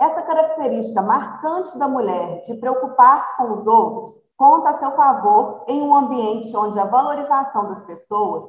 Essa 0.00 0.22
característica 0.22 1.02
marcante 1.02 1.76
da 1.76 1.86
mulher 1.86 2.40
de 2.40 2.54
preocupar-se 2.54 3.36
com 3.36 3.52
os 3.58 3.66
outros 3.66 4.14
conta 4.34 4.70
a 4.70 4.78
seu 4.78 4.92
favor 4.92 5.62
em 5.68 5.82
um 5.82 5.94
ambiente 5.94 6.56
onde 6.56 6.80
a 6.80 6.86
valorização 6.86 7.68
das 7.68 7.82
pessoas 7.82 8.48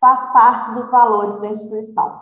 faz 0.00 0.32
parte 0.32 0.70
dos 0.74 0.88
valores 0.92 1.40
da 1.40 1.48
instituição. 1.48 2.20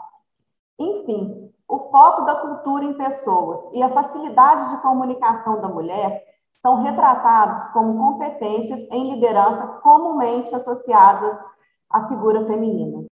Enfim, 0.78 1.52
o 1.68 1.90
foco 1.90 2.22
da 2.24 2.36
cultura 2.36 2.86
em 2.86 2.94
pessoas 2.94 3.60
e 3.74 3.82
a 3.82 3.90
facilidade 3.90 4.70
de 4.70 4.80
comunicação 4.80 5.60
da 5.60 5.68
mulher 5.68 6.24
são 6.50 6.82
retratados 6.82 7.68
como 7.68 7.98
competências 7.98 8.80
em 8.90 9.12
liderança 9.14 9.66
comumente 9.82 10.54
associadas 10.54 11.38
à 11.90 12.08
figura 12.08 12.46
feminina. 12.46 13.04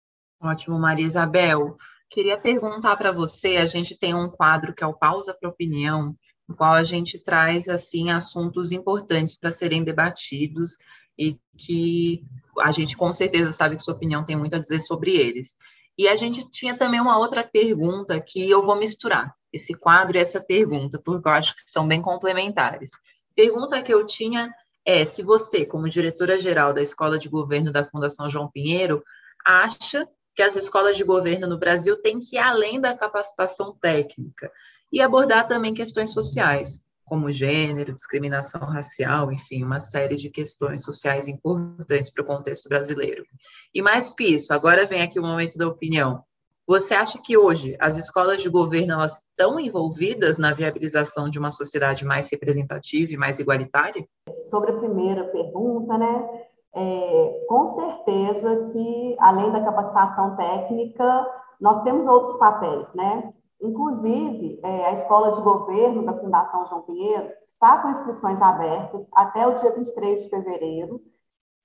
Ótimo, 0.41 0.79
Maria 0.79 1.05
Isabel. 1.05 1.75
Queria 2.09 2.37
perguntar 2.37 2.95
para 2.95 3.11
você, 3.11 3.57
a 3.57 3.65
gente 3.65 3.97
tem 3.97 4.15
um 4.15 4.29
quadro 4.29 4.73
que 4.73 4.83
é 4.83 4.87
o 4.87 4.93
Pausa 4.93 5.33
para 5.33 5.49
Opinião, 5.49 6.15
no 6.47 6.55
qual 6.55 6.73
a 6.73 6.83
gente 6.83 7.19
traz 7.19 7.67
assim 7.67 8.09
assuntos 8.09 8.71
importantes 8.71 9.35
para 9.35 9.51
serem 9.51 9.83
debatidos 9.83 10.77
e 11.17 11.37
que 11.57 12.23
a 12.59 12.71
gente 12.71 12.95
com 12.95 13.11
certeza 13.11 13.51
sabe 13.51 13.75
que 13.75 13.83
sua 13.83 13.95
opinião 13.95 14.23
tem 14.23 14.35
muito 14.35 14.55
a 14.55 14.59
dizer 14.59 14.79
sobre 14.79 15.15
eles. 15.15 15.55
E 15.97 16.07
a 16.07 16.15
gente 16.15 16.49
tinha 16.49 16.77
também 16.77 17.01
uma 17.01 17.17
outra 17.17 17.43
pergunta 17.43 18.19
que 18.21 18.49
eu 18.49 18.61
vou 18.61 18.77
misturar 18.77 19.35
esse 19.51 19.73
quadro 19.73 20.17
e 20.17 20.21
essa 20.21 20.39
pergunta, 20.39 21.01
porque 21.03 21.27
eu 21.27 21.33
acho 21.33 21.55
que 21.55 21.61
são 21.65 21.87
bem 21.87 22.01
complementares. 22.01 22.91
Pergunta 23.35 23.81
que 23.81 23.93
eu 23.93 24.05
tinha 24.05 24.53
é 24.85 25.03
se 25.03 25.21
você, 25.21 25.65
como 25.65 25.89
diretora-geral 25.89 26.71
da 26.71 26.81
Escola 26.81 27.19
de 27.19 27.27
Governo 27.27 27.71
da 27.71 27.83
Fundação 27.83 28.29
João 28.29 28.49
Pinheiro, 28.49 29.03
acha 29.45 30.07
que 30.37 30.43
as 30.43 30.55
escolas 30.55 30.95
de 30.95 31.03
governo 31.03 31.47
no 31.47 31.57
Brasil 31.57 31.99
têm 31.99 32.19
que 32.19 32.35
ir 32.35 32.39
além 32.39 32.79
da 32.79 32.95
capacitação 32.95 33.75
técnica 33.81 34.51
e 34.91 35.01
abordar 35.01 35.47
também 35.47 35.73
questões 35.73 36.13
sociais, 36.13 36.79
como 37.03 37.31
gênero, 37.31 37.91
discriminação 37.91 38.61
racial, 38.61 39.31
enfim, 39.31 39.63
uma 39.63 39.79
série 39.79 40.15
de 40.15 40.29
questões 40.29 40.83
sociais 40.83 41.27
importantes 41.27 42.11
para 42.11 42.21
o 42.21 42.27
contexto 42.27 42.69
brasileiro. 42.69 43.25
E 43.73 43.81
mais 43.81 44.09
do 44.09 44.15
que 44.15 44.25
isso, 44.25 44.53
agora 44.53 44.85
vem 44.85 45.01
aqui 45.01 45.17
o 45.17 45.23
momento 45.23 45.57
da 45.57 45.67
opinião. 45.67 46.23
Você 46.67 46.93
acha 46.93 47.17
que 47.19 47.35
hoje 47.35 47.75
as 47.79 47.97
escolas 47.97 48.39
de 48.39 48.49
governo 48.49 48.93
elas 48.93 49.23
estão 49.23 49.59
envolvidas 49.59 50.37
na 50.37 50.53
viabilização 50.53 51.31
de 51.31 51.39
uma 51.39 51.49
sociedade 51.49 52.05
mais 52.05 52.29
representativa 52.29 53.11
e 53.11 53.17
mais 53.17 53.39
igualitária? 53.39 54.07
Sobre 54.51 54.69
a 54.69 54.77
primeira 54.77 55.23
pergunta, 55.23 55.97
né? 55.97 56.46
É, 56.79 57.45
com 57.49 57.65
certeza 57.69 58.67
que, 58.71 59.15
além 59.19 59.51
da 59.51 59.63
capacitação 59.63 60.35
técnica, 60.35 61.27
nós 61.59 61.81
temos 61.81 62.05
outros 62.05 62.37
papéis, 62.37 62.93
né? 62.93 63.31
Inclusive, 63.59 64.59
é, 64.61 64.85
a 64.85 64.93
Escola 64.93 65.31
de 65.31 65.41
Governo 65.41 66.05
da 66.05 66.13
Fundação 66.13 66.67
João 66.67 66.83
Pinheiro 66.83 67.31
está 67.43 67.81
com 67.81 67.89
inscrições 67.89 68.39
abertas 68.39 69.07
até 69.15 69.47
o 69.47 69.55
dia 69.55 69.73
23 69.73 70.21
de 70.21 70.29
fevereiro 70.29 71.01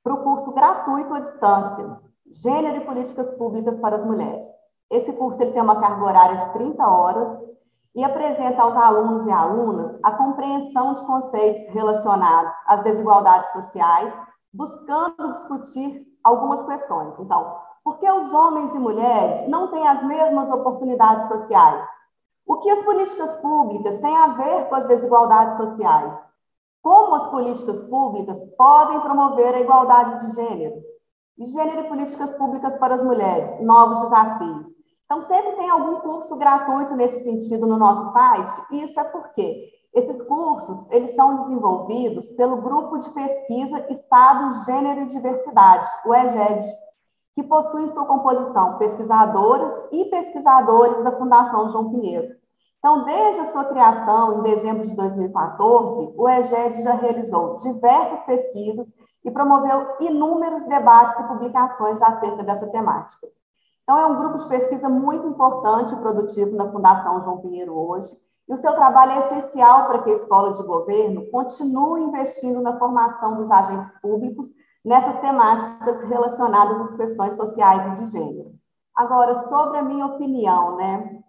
para 0.03 0.14
o 0.14 0.25
curso 0.25 0.51
gratuito 0.53 1.12
à 1.12 1.20
distância, 1.20 2.01
Gênero 2.31 2.79
e 2.79 2.87
Políticas 2.87 3.31
Públicas 3.37 3.79
para 3.79 3.96
as 3.96 4.07
Mulheres. 4.07 4.46
Esse 4.90 5.12
curso 5.12 5.42
ele 5.42 5.53
tem 5.53 5.61
uma 5.61 5.79
carga 5.79 6.05
horária 6.05 6.37
de 6.38 6.53
30 6.55 6.88
horas 6.88 7.42
e 7.94 8.03
apresenta 8.03 8.62
aos 8.62 8.75
alunos 8.75 9.27
e 9.27 9.31
alunas 9.31 10.01
a 10.03 10.12
compreensão 10.12 10.94
de 10.94 11.05
conceitos 11.05 11.66
relacionados 11.68 12.55
às 12.66 12.83
desigualdades 12.83 13.53
sociais, 13.53 14.14
buscando 14.52 15.34
discutir 15.34 16.06
algumas 16.22 16.62
questões. 16.62 17.18
Então, 17.18 17.56
por 17.82 17.98
que 17.98 18.10
os 18.10 18.32
homens 18.32 18.74
e 18.74 18.78
mulheres 18.78 19.48
não 19.48 19.68
têm 19.68 19.86
as 19.88 20.02
mesmas 20.04 20.52
oportunidades 20.52 21.26
sociais? 21.28 21.84
O 22.46 22.58
que 22.58 22.70
as 22.70 22.82
políticas 22.82 23.34
públicas 23.36 23.98
têm 23.98 24.16
a 24.16 24.28
ver 24.28 24.68
com 24.68 24.74
as 24.74 24.84
desigualdades 24.86 25.56
sociais? 25.56 26.14
Como 26.82 27.14
as 27.14 27.26
políticas 27.28 27.80
públicas 27.88 28.42
podem 28.56 29.00
promover 29.00 29.54
a 29.54 29.60
igualdade 29.60 30.26
de 30.26 30.34
gênero? 30.34 30.82
E 31.38 31.46
gênero 31.46 31.80
e 31.80 31.88
políticas 31.88 32.34
públicas 32.34 32.76
para 32.76 32.96
as 32.96 33.04
mulheres, 33.04 33.60
novos 33.60 34.00
desafios. 34.02 34.70
Então, 35.04 35.20
sempre 35.22 35.52
tem 35.52 35.70
algum 35.70 36.00
curso 36.00 36.36
gratuito 36.36 36.94
nesse 36.94 37.22
sentido 37.22 37.66
no 37.66 37.76
nosso 37.76 38.12
site, 38.12 38.52
e 38.70 38.84
isso 38.84 38.98
é 38.98 39.04
porque 39.04 39.70
esses 39.94 40.22
cursos, 40.22 40.90
eles 40.90 41.14
são 41.14 41.38
desenvolvidos 41.38 42.31
pelo 42.33 42.62
Grupo 42.62 42.98
de 42.98 43.11
Pesquisa 43.11 43.87
Estado, 43.90 44.64
Gênero 44.64 45.02
e 45.02 45.07
Diversidade, 45.07 45.87
o 46.07 46.14
EGED, 46.14 46.64
que 47.35 47.42
possui 47.42 47.85
em 47.85 47.90
sua 47.90 48.07
composição 48.07 48.78
pesquisadoras 48.78 49.72
e 49.90 50.07
pesquisadores 50.07 51.02
da 51.05 51.12
Fundação 51.12 51.68
João 51.70 51.90
Pinheiro. 51.90 52.35
Então, 52.78 53.05
desde 53.05 53.42
a 53.42 53.52
sua 53.52 53.64
criação, 53.66 54.38
em 54.38 54.42
dezembro 54.42 54.87
de 54.87 54.94
2014, 54.96 56.14
o 56.16 56.28
EGED 56.28 56.83
já 56.83 56.94
realizou 56.94 57.57
diversas 57.59 58.24
pesquisas 58.24 58.88
e 59.24 59.31
promoveu 59.31 59.96
inúmeros 60.00 60.64
debates 60.64 61.18
e 61.20 61.28
publicações 61.28 62.00
acerca 62.02 62.42
dessa 62.42 62.66
temática. 62.68 63.28
Então, 63.83 63.98
é 63.98 64.07
um 64.07 64.16
grupo 64.16 64.38
de 64.38 64.48
pesquisa 64.48 64.88
muito 64.88 65.26
importante 65.26 65.92
e 65.92 65.98
produtivo 65.98 66.57
na 66.57 66.70
Fundação 66.70 67.22
João 67.22 67.38
Pinheiro 67.38 67.72
hoje, 67.72 68.16
e 68.52 68.54
o 68.54 68.58
seu 68.58 68.74
trabalho 68.74 69.12
é 69.12 69.18
essencial 69.20 69.86
para 69.86 70.02
que 70.02 70.10
a 70.10 70.14
escola 70.14 70.52
de 70.52 70.62
governo 70.62 71.26
continue 71.30 72.02
investindo 72.02 72.60
na 72.60 72.78
formação 72.78 73.34
dos 73.34 73.50
agentes 73.50 73.98
públicos 73.98 74.46
nessas 74.84 75.16
temáticas 75.18 76.02
relacionadas 76.02 76.78
às 76.82 76.94
questões 76.94 77.34
sociais 77.34 77.98
e 77.98 78.04
de 78.04 78.10
gênero. 78.10 78.52
Agora, 78.94 79.34
sobre 79.34 79.78
a 79.78 79.82
minha 79.82 80.04
opinião, 80.04 80.76
né? 80.76 81.22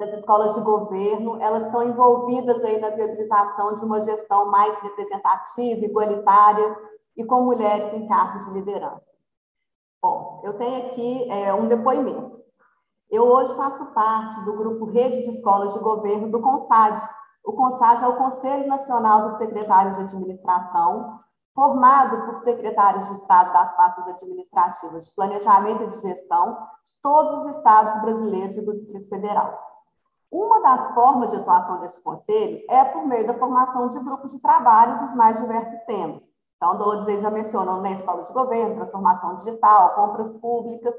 Essas 0.00 0.18
escolas 0.18 0.52
de 0.54 0.60
governo, 0.62 1.40
elas 1.40 1.66
estão 1.66 1.80
envolvidas 1.82 2.62
aí 2.64 2.80
na 2.80 2.90
viabilização 2.90 3.74
de 3.74 3.84
uma 3.84 4.00
gestão 4.02 4.50
mais 4.50 4.76
representativa, 4.80 5.84
igualitária 5.84 6.76
e 7.16 7.24
com 7.24 7.42
mulheres 7.42 7.92
em 7.94 8.08
cargos 8.08 8.44
de 8.46 8.52
liderança. 8.52 9.14
Bom, 10.02 10.40
eu 10.42 10.54
tenho 10.54 10.86
aqui 10.86 11.30
é, 11.30 11.54
um 11.54 11.68
depoimento. 11.68 12.37
Eu 13.10 13.24
hoje 13.24 13.54
faço 13.54 13.86
parte 13.86 14.38
do 14.44 14.52
grupo 14.52 14.84
Rede 14.84 15.22
de 15.22 15.30
Escolas 15.30 15.72
de 15.72 15.78
Governo 15.78 16.30
do 16.30 16.42
CONSAD. 16.42 17.00
O 17.42 17.54
CONSAD 17.54 18.04
é 18.04 18.06
o 18.06 18.16
Conselho 18.16 18.68
Nacional 18.68 19.28
dos 19.28 19.38
Secretários 19.38 19.96
de 19.96 20.02
Administração, 20.02 21.18
formado 21.54 22.26
por 22.26 22.36
secretários 22.36 23.08
de 23.08 23.14
Estado 23.14 23.50
das 23.54 23.74
pastas 23.74 24.08
administrativas 24.08 25.06
de 25.06 25.14
planejamento 25.14 25.84
e 25.84 25.86
de 25.88 26.00
gestão 26.02 26.52
de 26.84 27.00
todos 27.02 27.46
os 27.46 27.56
estados 27.56 27.98
brasileiros 28.02 28.58
e 28.58 28.60
do 28.60 28.76
Distrito 28.76 29.08
Federal. 29.08 29.58
Uma 30.30 30.60
das 30.60 30.92
formas 30.92 31.30
de 31.30 31.36
atuação 31.36 31.80
deste 31.80 32.02
conselho 32.02 32.62
é 32.68 32.84
por 32.84 33.06
meio 33.06 33.26
da 33.26 33.38
formação 33.38 33.88
de 33.88 33.98
grupos 34.00 34.32
de 34.32 34.38
trabalho 34.38 34.98
dos 34.98 35.14
mais 35.14 35.40
diversos 35.40 35.80
temas. 35.86 36.22
Então, 36.56 36.76
Dolores 36.76 37.22
já 37.22 37.30
mencionou 37.30 37.76
na 37.76 37.82
né, 37.82 37.92
escola 37.92 38.22
de 38.22 38.32
governo, 38.34 38.74
transformação 38.74 39.36
digital, 39.36 39.94
compras 39.94 40.34
públicas. 40.34 40.94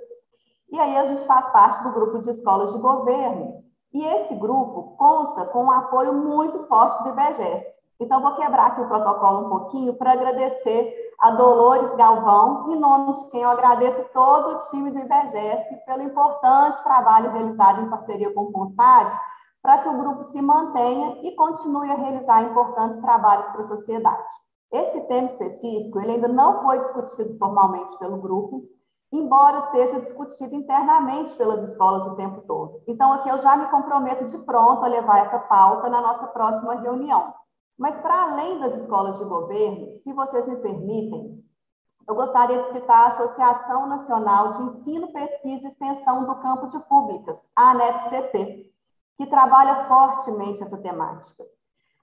E 0.71 0.79
aí 0.79 0.97
a 0.97 1.05
gente 1.05 1.25
faz 1.25 1.49
parte 1.49 1.84
do 1.84 1.91
grupo 1.91 2.19
de 2.19 2.29
escolas 2.29 2.71
de 2.73 2.79
governo. 2.79 3.63
E 3.93 4.05
esse 4.05 4.36
grupo 4.36 4.95
conta 4.97 5.45
com 5.47 5.65
um 5.65 5.71
apoio 5.71 6.13
muito 6.13 6.67
forte 6.67 7.01
do 7.03 7.10
IBGESP, 7.10 7.79
então, 7.99 8.21
vou 8.21 8.34
quebrar 8.36 8.67
aqui 8.67 8.82
o 8.82 8.88
protocolo 8.88 9.45
um 9.45 9.49
pouquinho 9.49 9.93
para 9.95 10.13
agradecer 10.13 10.95
a 11.19 11.32
Dolores 11.32 11.93
Galvão, 11.95 12.69
em 12.69 12.79
nome 12.79 13.13
de 13.13 13.25
quem 13.25 13.41
eu 13.41 13.49
agradeço 13.49 14.01
todo 14.13 14.55
o 14.55 14.60
time 14.69 14.89
do 14.89 14.99
IBGESP 14.99 15.86
pelo 15.86 16.03
importante 16.03 16.82
trabalho 16.82 17.32
realizado 17.32 17.82
em 17.82 17.89
parceria 17.89 18.34
com 18.34 18.43
o 18.43 18.51
CONSAD, 18.53 19.13
para 19.62 19.79
que 19.79 19.89
o 19.89 19.97
grupo 19.97 20.23
se 20.23 20.41
mantenha 20.41 21.19
e 21.23 21.36
continue 21.36 21.91
a 21.91 21.95
realizar 21.95 22.41
importantes 22.43 23.01
trabalhos 23.01 23.49
para 23.49 23.62
a 23.63 23.67
sociedade. 23.67 24.32
Esse 24.71 25.01
tema 25.08 25.27
específico 25.27 25.99
ele 25.99 26.13
ainda 26.13 26.29
não 26.29 26.62
foi 26.63 26.79
discutido 26.79 27.38
formalmente 27.38 27.97
pelo 27.99 28.15
grupo, 28.15 28.63
embora 29.11 29.71
seja 29.71 29.99
discutido 29.99 30.53
internamente 30.53 31.35
pelas 31.35 31.63
escolas 31.69 32.05
o 32.05 32.15
tempo 32.15 32.41
todo. 32.41 32.81
Então, 32.87 33.11
aqui 33.11 33.29
eu 33.29 33.39
já 33.39 33.57
me 33.57 33.67
comprometo 33.67 34.25
de 34.25 34.37
pronto 34.39 34.85
a 34.85 34.87
levar 34.87 35.25
essa 35.25 35.39
pauta 35.39 35.89
na 35.89 36.01
nossa 36.01 36.27
próxima 36.27 36.75
reunião. 36.75 37.33
Mas, 37.77 37.99
para 37.99 38.23
além 38.23 38.59
das 38.59 38.75
escolas 38.75 39.17
de 39.17 39.25
governo, 39.25 39.95
se 39.99 40.13
vocês 40.13 40.47
me 40.47 40.57
permitem, 40.57 41.43
eu 42.07 42.15
gostaria 42.15 42.61
de 42.61 42.71
citar 42.71 43.03
a 43.03 43.13
Associação 43.13 43.87
Nacional 43.87 44.51
de 44.51 44.63
Ensino, 44.63 45.13
Pesquisa 45.13 45.65
e 45.65 45.69
Extensão 45.69 46.25
do 46.25 46.35
Campo 46.35 46.67
de 46.67 46.79
Públicas, 46.79 47.39
a 47.55 47.71
ANEPCP, 47.71 48.69
que 49.17 49.27
trabalha 49.27 49.87
fortemente 49.87 50.63
essa 50.63 50.77
temática. 50.77 51.43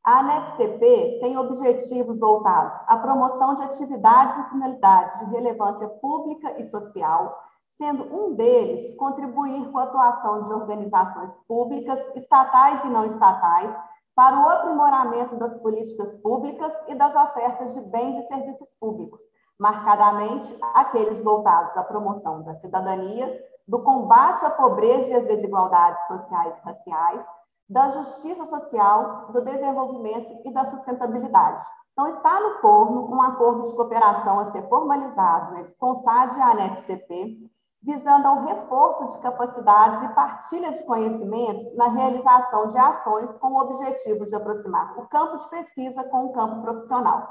A 0.07 0.21
ANEPCP 0.21 1.19
tem 1.21 1.37
objetivos 1.37 2.21
voltados 2.21 2.77
à 2.87 2.97
promoção 2.97 3.57
de 3.57 3.65
atividades 3.65 4.39
e 4.39 4.51
finalidades 4.51 5.19
de 5.19 5.25
relevância 5.33 5.89
pública 5.89 6.61
e 6.61 6.67
social, 6.69 7.37
sendo 7.73 8.05
um 8.15 8.37
deles 8.37 8.97
contribuir 8.97 9.69
com 9.73 9.79
a 9.79 9.83
atuação 9.83 10.43
de 10.45 10.53
organizações 10.53 11.35
públicas, 11.49 11.99
estatais 12.15 12.85
e 12.85 12.89
não 12.89 13.05
estatais, 13.05 13.77
para 14.15 14.39
o 14.39 14.49
aprimoramento 14.49 15.35
das 15.35 15.57
políticas 15.57 16.15
públicas 16.23 16.73
e 16.87 16.95
das 16.95 17.13
ofertas 17.17 17.75
de 17.75 17.81
bens 17.81 18.17
e 18.17 18.29
serviços 18.29 18.71
públicos, 18.79 19.21
marcadamente 19.59 20.57
aqueles 20.73 21.21
voltados 21.21 21.77
à 21.77 21.83
promoção 21.83 22.45
da 22.45 22.55
cidadania, 22.55 23.29
do 23.67 23.83
combate 23.83 24.47
à 24.47 24.51
pobreza 24.51 25.11
e 25.11 25.15
às 25.15 25.27
desigualdades 25.27 26.07
sociais 26.07 26.57
e 26.57 26.65
raciais, 26.65 27.27
da 27.69 27.89
justiça 27.91 28.47
social, 28.47 29.33
do 29.33 29.43
desenvolvimento 29.43 30.41
e 30.45 30.53
da 30.53 30.65
sustentabilidade. 30.67 31.63
Então, 31.93 32.09
está 32.09 32.39
no 32.41 32.61
forno 32.61 33.13
um 33.13 33.23
acordo 33.23 33.63
de 33.63 33.75
cooperação 33.75 34.39
a 34.39 34.53
ser 34.53 34.69
formalizado 34.69 35.57
entre 35.57 35.75
CONSAD 35.75 36.37
e 36.37 36.43
a 36.43 36.51
ANEP-CP, 36.51 37.51
visando 37.83 38.27
ao 38.29 38.45
reforço 38.45 39.07
de 39.07 39.19
capacidades 39.23 40.03
e 40.03 40.15
partilha 40.15 40.73
de 40.73 40.83
conhecimentos 40.85 41.75
na 41.77 41.89
realização 41.89 42.69
de 42.69 42.77
ações 42.77 43.35
com 43.37 43.53
o 43.53 43.61
objetivo 43.61 44.27
de 44.27 44.35
aproximar 44.35 44.99
o 44.99 45.07
campo 45.09 45.39
de 45.39 45.49
pesquisa 45.49 46.05
com 46.05 46.27
o 46.27 46.33
campo 46.33 46.63
profissional. 46.63 47.29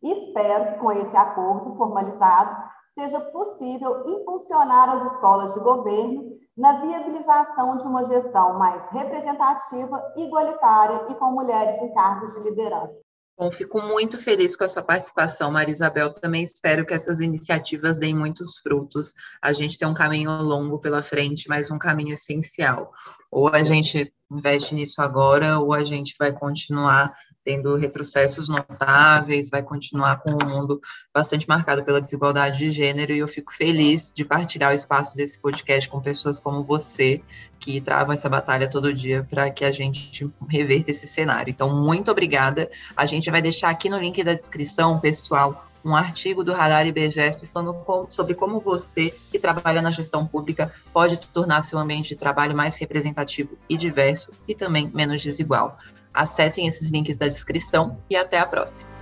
espero 0.00 0.72
que 0.72 0.78
com 0.78 0.92
esse 0.92 1.16
acordo 1.16 1.74
formalizado 1.76 2.56
seja 2.94 3.20
possível 3.20 4.08
impulsionar 4.08 4.88
as 4.88 5.12
escolas 5.12 5.52
de 5.52 5.60
governo 5.60 6.37
na 6.58 6.72
viabilização 6.80 7.78
de 7.78 7.84
uma 7.84 8.04
gestão 8.04 8.58
mais 8.58 8.84
representativa, 8.90 10.12
igualitária 10.16 11.06
e 11.08 11.14
com 11.14 11.30
mulheres 11.30 11.80
em 11.80 11.94
cargos 11.94 12.34
de 12.34 12.40
liderança. 12.40 13.00
Bom, 13.38 13.52
fico 13.52 13.80
muito 13.80 14.18
feliz 14.18 14.56
com 14.56 14.64
a 14.64 14.68
sua 14.68 14.82
participação, 14.82 15.52
Marisabel. 15.52 16.12
Também 16.12 16.42
espero 16.42 16.84
que 16.84 16.92
essas 16.92 17.20
iniciativas 17.20 17.96
deem 17.96 18.12
muitos 18.12 18.58
frutos. 18.58 19.14
A 19.40 19.52
gente 19.52 19.78
tem 19.78 19.86
um 19.86 19.94
caminho 19.94 20.42
longo 20.42 20.80
pela 20.80 21.00
frente, 21.00 21.48
mas 21.48 21.70
um 21.70 21.78
caminho 21.78 22.14
essencial. 22.14 22.90
Ou 23.30 23.46
a 23.46 23.62
gente 23.62 24.12
investe 24.28 24.74
nisso 24.74 25.00
agora, 25.00 25.60
ou 25.60 25.72
a 25.72 25.84
gente 25.84 26.16
vai 26.18 26.32
continuar 26.32 27.14
tendo 27.44 27.76
retrocessos 27.76 28.48
notáveis, 28.48 29.48
vai 29.48 29.62
continuar 29.62 30.20
com 30.20 30.32
um 30.32 30.48
mundo 30.48 30.80
bastante 31.14 31.48
marcado 31.48 31.84
pela 31.84 32.00
desigualdade 32.00 32.58
de 32.58 32.70
gênero, 32.70 33.12
e 33.12 33.18
eu 33.18 33.28
fico 33.28 33.52
feliz 33.52 34.12
de 34.14 34.24
partilhar 34.24 34.70
o 34.70 34.74
espaço 34.74 35.16
desse 35.16 35.38
podcast 35.40 35.88
com 35.88 36.00
pessoas 36.00 36.38
como 36.38 36.62
você, 36.62 37.22
que 37.58 37.80
travam 37.80 38.12
essa 38.12 38.28
batalha 38.28 38.68
todo 38.68 38.92
dia 38.92 39.26
para 39.28 39.50
que 39.50 39.64
a 39.64 39.72
gente 39.72 40.30
reverta 40.48 40.90
esse 40.90 41.06
cenário. 41.06 41.50
Então, 41.50 41.74
muito 41.74 42.10
obrigada. 42.10 42.70
A 42.96 43.06
gente 43.06 43.30
vai 43.30 43.42
deixar 43.42 43.70
aqui 43.70 43.88
no 43.88 43.98
link 43.98 44.22
da 44.22 44.34
descrição, 44.34 45.00
pessoal, 45.00 45.68
um 45.84 45.94
artigo 45.94 46.44
do 46.44 46.52
Radar 46.52 46.86
IBGESP 46.86 47.46
falando 47.46 47.76
sobre 48.10 48.34
como 48.34 48.60
você, 48.60 49.14
que 49.30 49.38
trabalha 49.38 49.80
na 49.80 49.90
gestão 49.90 50.26
pública, 50.26 50.72
pode 50.92 51.18
tornar 51.28 51.62
seu 51.62 51.78
ambiente 51.78 52.10
de 52.10 52.16
trabalho 52.16 52.54
mais 52.54 52.76
representativo 52.78 53.56
e 53.68 53.76
diverso 53.76 54.32
e 54.46 54.54
também 54.54 54.90
menos 54.92 55.22
desigual. 55.22 55.78
Acessem 56.18 56.66
esses 56.66 56.90
links 56.90 57.16
da 57.16 57.28
descrição 57.28 57.96
e 58.10 58.16
até 58.16 58.40
a 58.40 58.44
próxima. 58.44 58.97